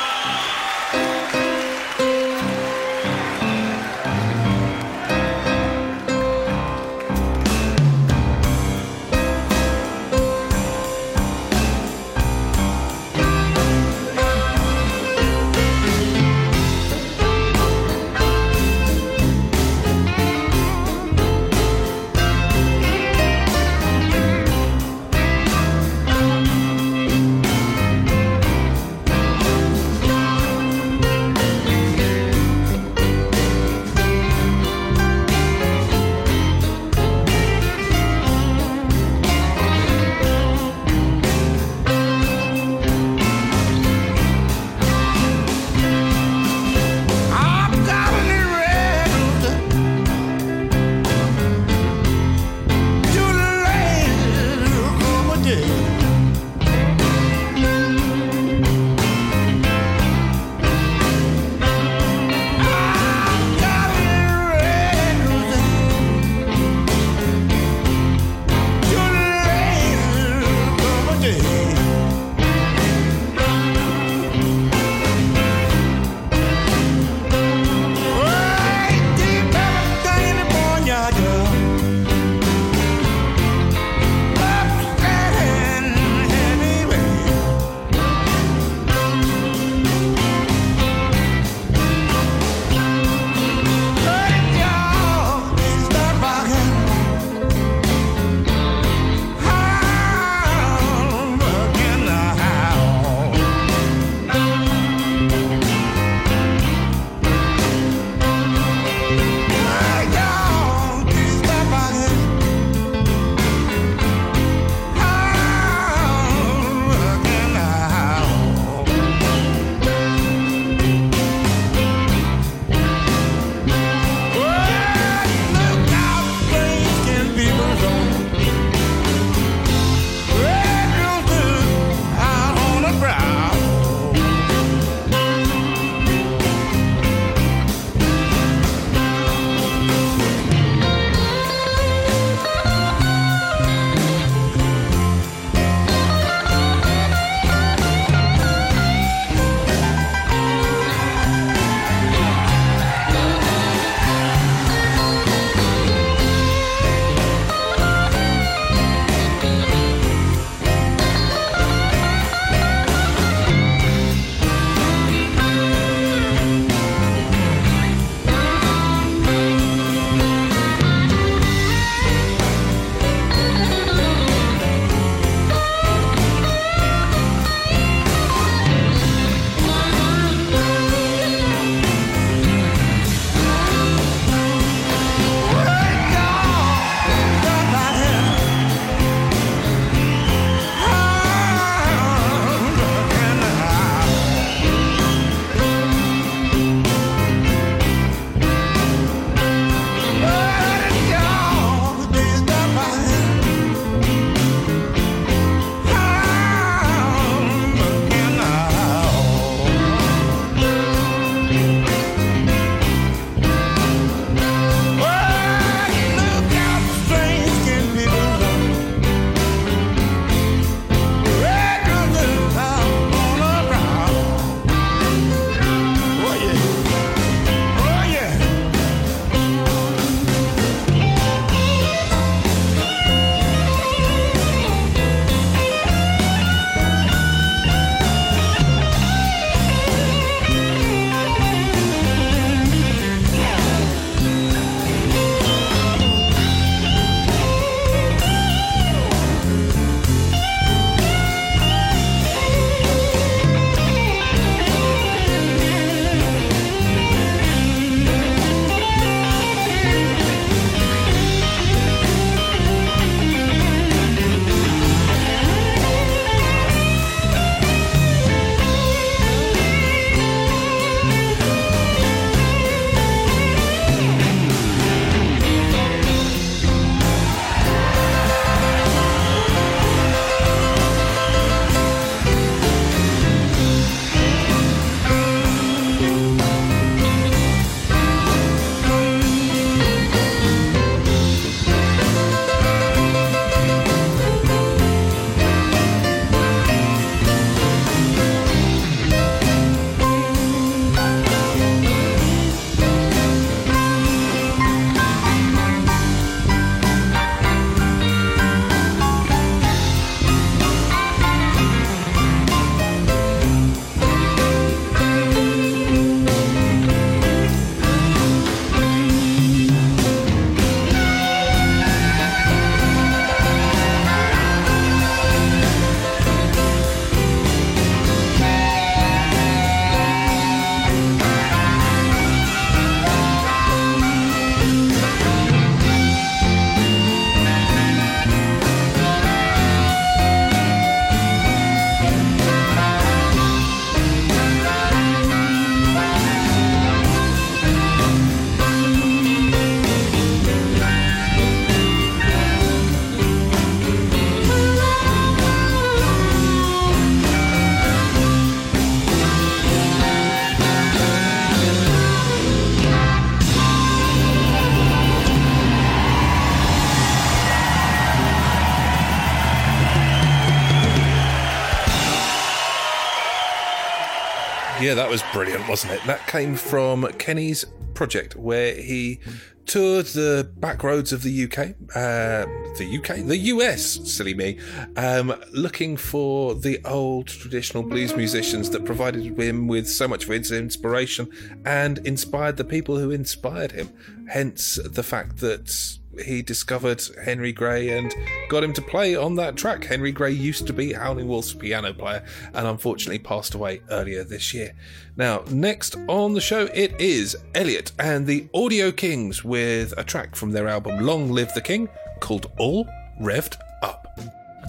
Yeah, 374.84 374.92
that 374.92 375.08
was 375.08 375.22
brilliant, 375.32 375.66
wasn't 375.66 375.94
it? 375.94 376.04
That 376.04 376.26
came 376.26 376.56
from 376.56 377.10
Kenny's 377.12 377.64
project 377.94 378.36
where 378.36 378.74
he 378.74 379.18
toured 379.64 380.04
the 380.08 380.52
back 380.58 380.82
roads 380.82 381.10
of 381.10 381.22
the 381.22 381.44
UK, 381.44 381.58
uh, 381.96 382.44
the 382.76 382.98
UK, 382.98 383.24
the 383.26 383.38
US, 383.38 383.82
silly 384.04 384.34
me, 384.34 384.58
um, 384.98 385.42
looking 385.52 385.96
for 385.96 386.54
the 386.54 386.84
old 386.84 387.28
traditional 387.28 387.82
blues 387.82 388.14
musicians 388.14 388.68
that 388.68 388.84
provided 388.84 389.24
him 389.24 389.68
with 389.68 389.88
so 389.88 390.06
much 390.06 390.24
of 390.24 390.28
his 390.28 390.52
inspiration 390.52 391.30
and 391.64 391.96
inspired 392.06 392.58
the 392.58 392.64
people 392.64 392.98
who 392.98 393.10
inspired 393.10 393.72
him. 393.72 393.88
Hence 394.28 394.78
the 394.84 395.02
fact 395.02 395.38
that 395.38 395.98
he 396.22 396.42
discovered 396.42 397.02
Henry 397.24 397.52
Gray 397.52 397.96
and 397.96 398.14
got 398.48 398.64
him 398.64 398.72
to 398.74 398.82
play 398.82 399.16
on 399.16 399.36
that 399.36 399.56
track. 399.56 399.84
Henry 399.84 400.12
Gray 400.12 400.32
used 400.32 400.66
to 400.66 400.72
be 400.72 400.92
Howling 400.92 401.28
Wolf's 401.28 401.52
piano 401.52 401.92
player 401.92 402.24
and 402.52 402.66
unfortunately 402.66 403.18
passed 403.18 403.54
away 403.54 403.82
earlier 403.90 404.24
this 404.24 404.52
year. 404.54 404.74
Now, 405.16 405.42
next 405.50 405.96
on 406.08 406.34
the 406.34 406.40
show, 406.40 406.68
it 406.74 407.00
is 407.00 407.36
Elliot 407.54 407.92
and 407.98 408.26
the 408.26 408.48
Audio 408.54 408.90
Kings 408.92 409.44
with 409.44 409.94
a 409.96 410.04
track 410.04 410.34
from 410.36 410.52
their 410.52 410.68
album 410.68 411.00
Long 411.04 411.30
Live 411.30 411.52
the 411.54 411.60
King 411.60 411.88
called 412.20 412.50
All 412.58 412.86
Revved 413.20 413.56
Up. 413.82 414.20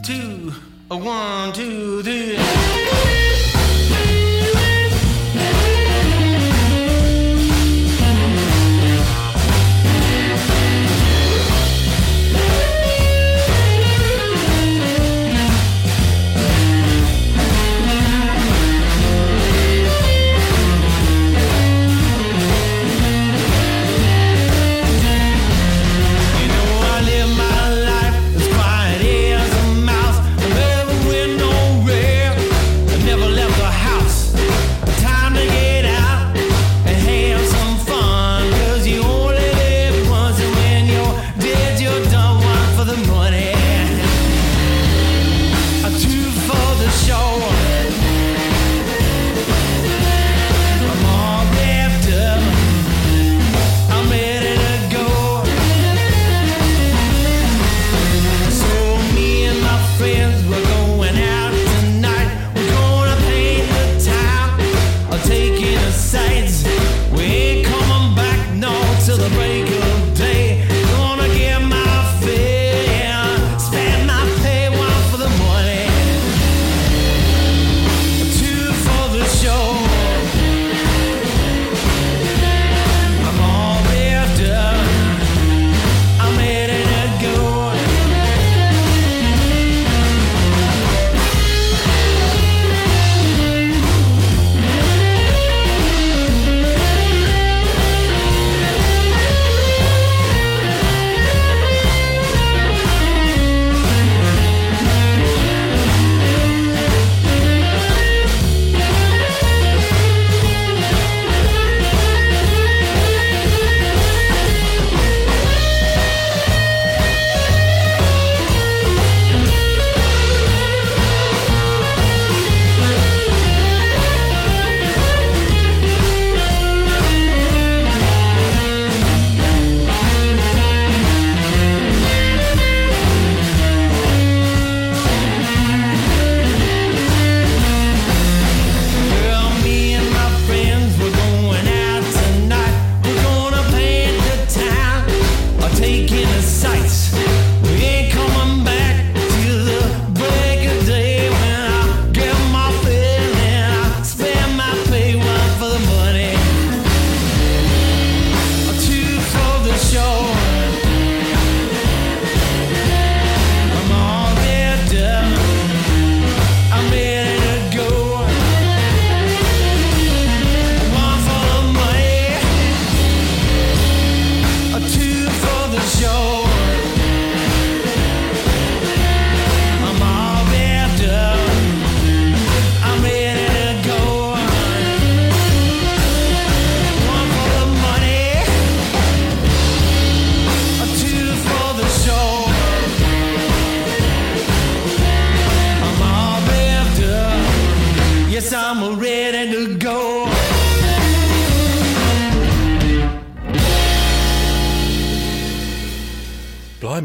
two, 0.03 0.53
a 0.91 0.97
one, 0.97 1.53
two, 1.53 2.03
three. 2.03 2.37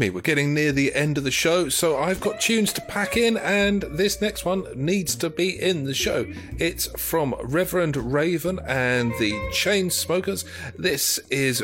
Blimey, 0.01 0.15
we're 0.15 0.21
getting 0.21 0.55
near 0.55 0.71
the 0.71 0.95
end 0.95 1.19
of 1.19 1.23
the 1.23 1.29
show, 1.29 1.69
so 1.69 1.95
I've 1.95 2.19
got 2.19 2.41
tunes 2.41 2.73
to 2.73 2.81
pack 2.81 3.17
in, 3.17 3.37
and 3.37 3.83
this 3.83 4.19
next 4.19 4.45
one 4.45 4.65
needs 4.73 5.15
to 5.17 5.29
be 5.29 5.61
in 5.61 5.83
the 5.83 5.93
show. 5.93 6.25
It's 6.57 6.87
from 6.99 7.35
Reverend 7.43 7.95
Raven 7.95 8.59
and 8.65 9.11
the 9.19 9.39
Chain 9.51 9.91
Smokers. 9.91 10.43
This 10.75 11.19
is 11.29 11.63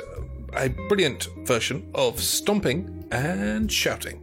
a 0.53 0.69
brilliant 0.69 1.27
version 1.47 1.89
of 1.95 2.19
Stomping 2.19 3.07
and 3.09 3.71
Shouting. 3.71 4.21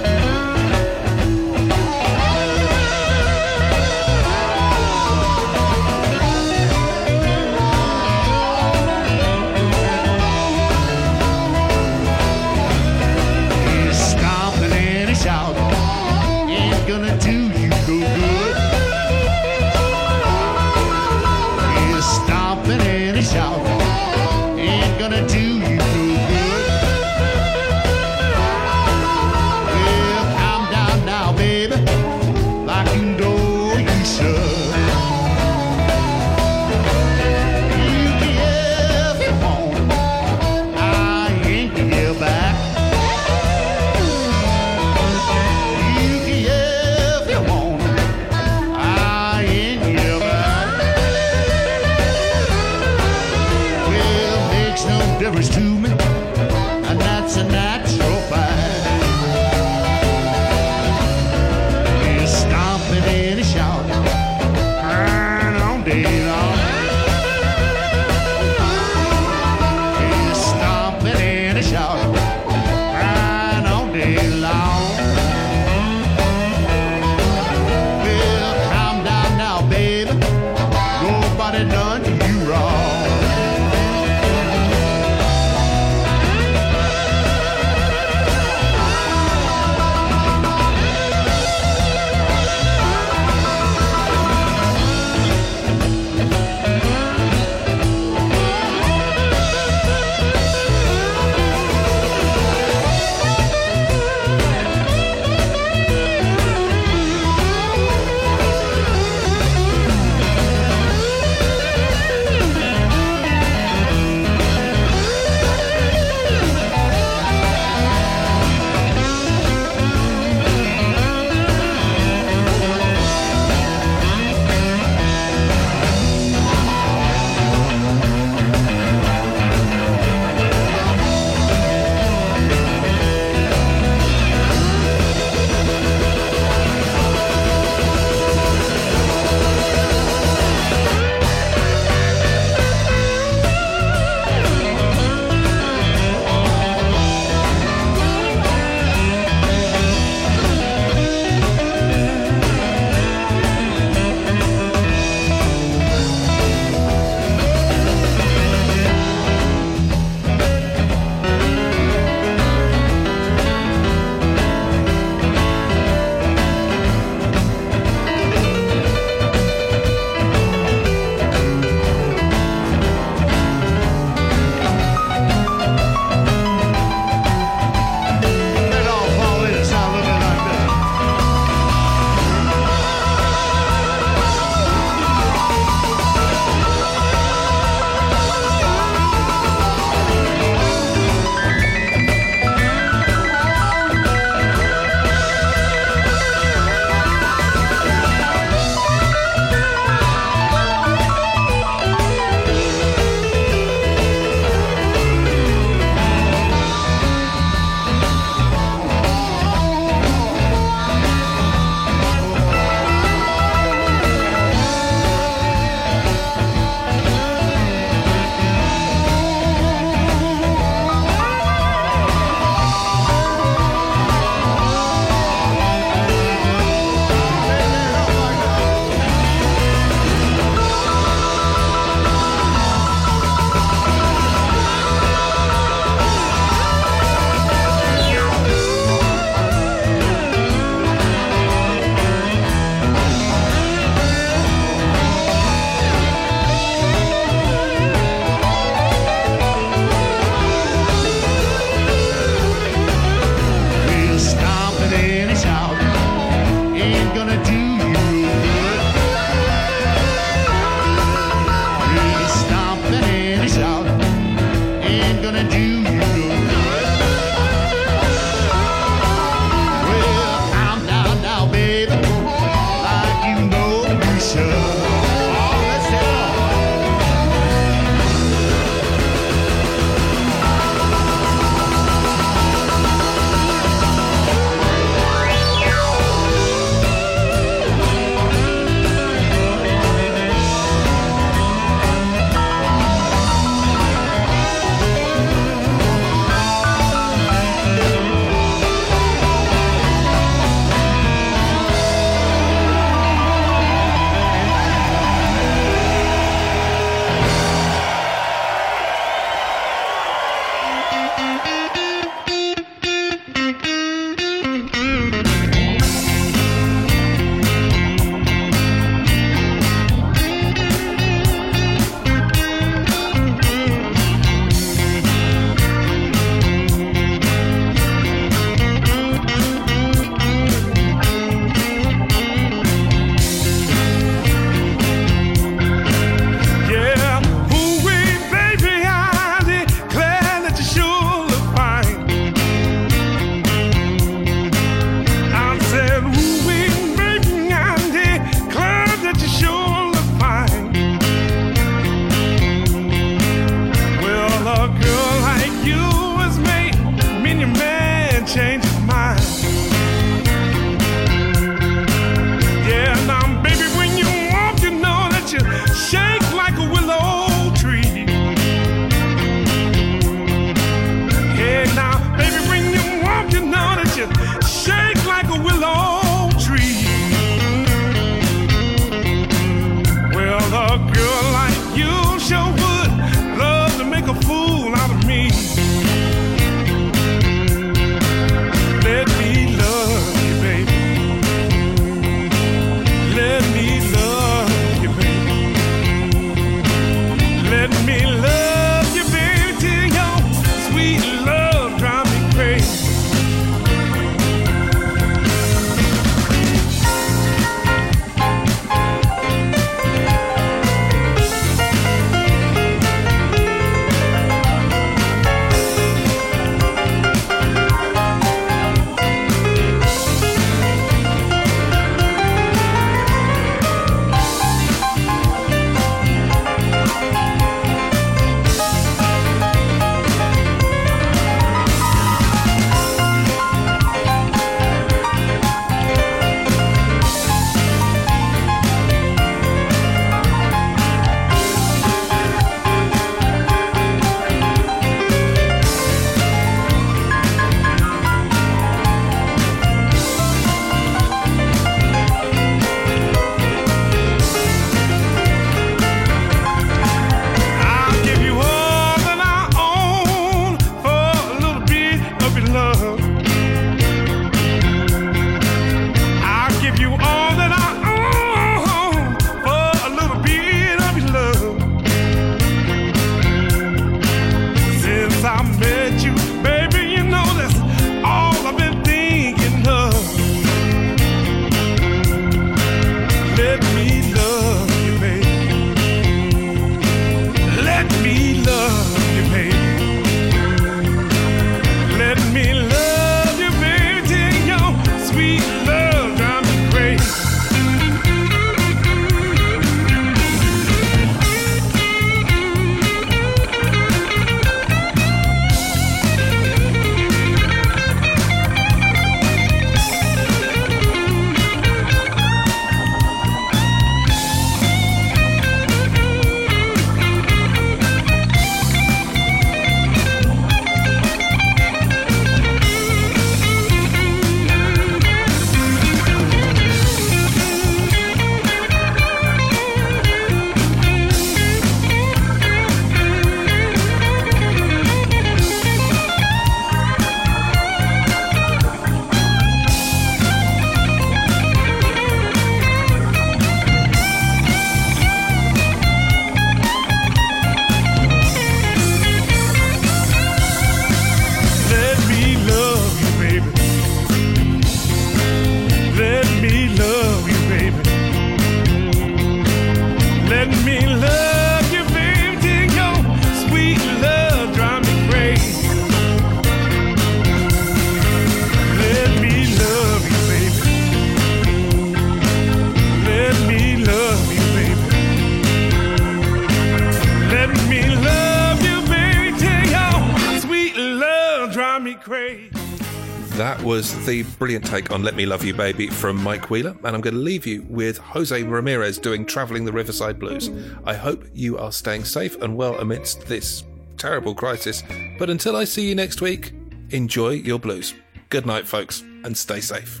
Brilliant 584.40 584.64
take 584.64 584.90
on 584.90 585.02
Let 585.02 585.16
Me 585.16 585.26
Love 585.26 585.44
You 585.44 585.52
Baby 585.52 585.88
from 585.88 586.16
Mike 586.16 586.48
Wheeler, 586.48 586.74
and 586.82 586.96
I'm 586.96 587.02
going 587.02 587.14
to 587.14 587.20
leave 587.20 587.46
you 587.46 587.62
with 587.68 587.98
Jose 587.98 588.42
Ramirez 588.42 588.96
doing 588.96 589.26
Traveling 589.26 589.66
the 589.66 589.72
Riverside 589.72 590.18
Blues. 590.18 590.50
I 590.86 590.94
hope 590.94 591.26
you 591.34 591.58
are 591.58 591.70
staying 591.70 592.06
safe 592.06 592.40
and 592.40 592.56
well 592.56 592.78
amidst 592.78 593.26
this 593.26 593.64
terrible 593.98 594.34
crisis, 594.34 594.82
but 595.18 595.28
until 595.28 595.56
I 595.56 595.64
see 595.64 595.86
you 595.86 595.94
next 595.94 596.22
week, 596.22 596.54
enjoy 596.88 597.32
your 597.32 597.58
blues. 597.58 597.92
Good 598.30 598.46
night, 598.46 598.66
folks, 598.66 599.02
and 599.02 599.36
stay 599.36 599.60
safe. 599.60 600.00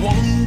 one 0.00 0.37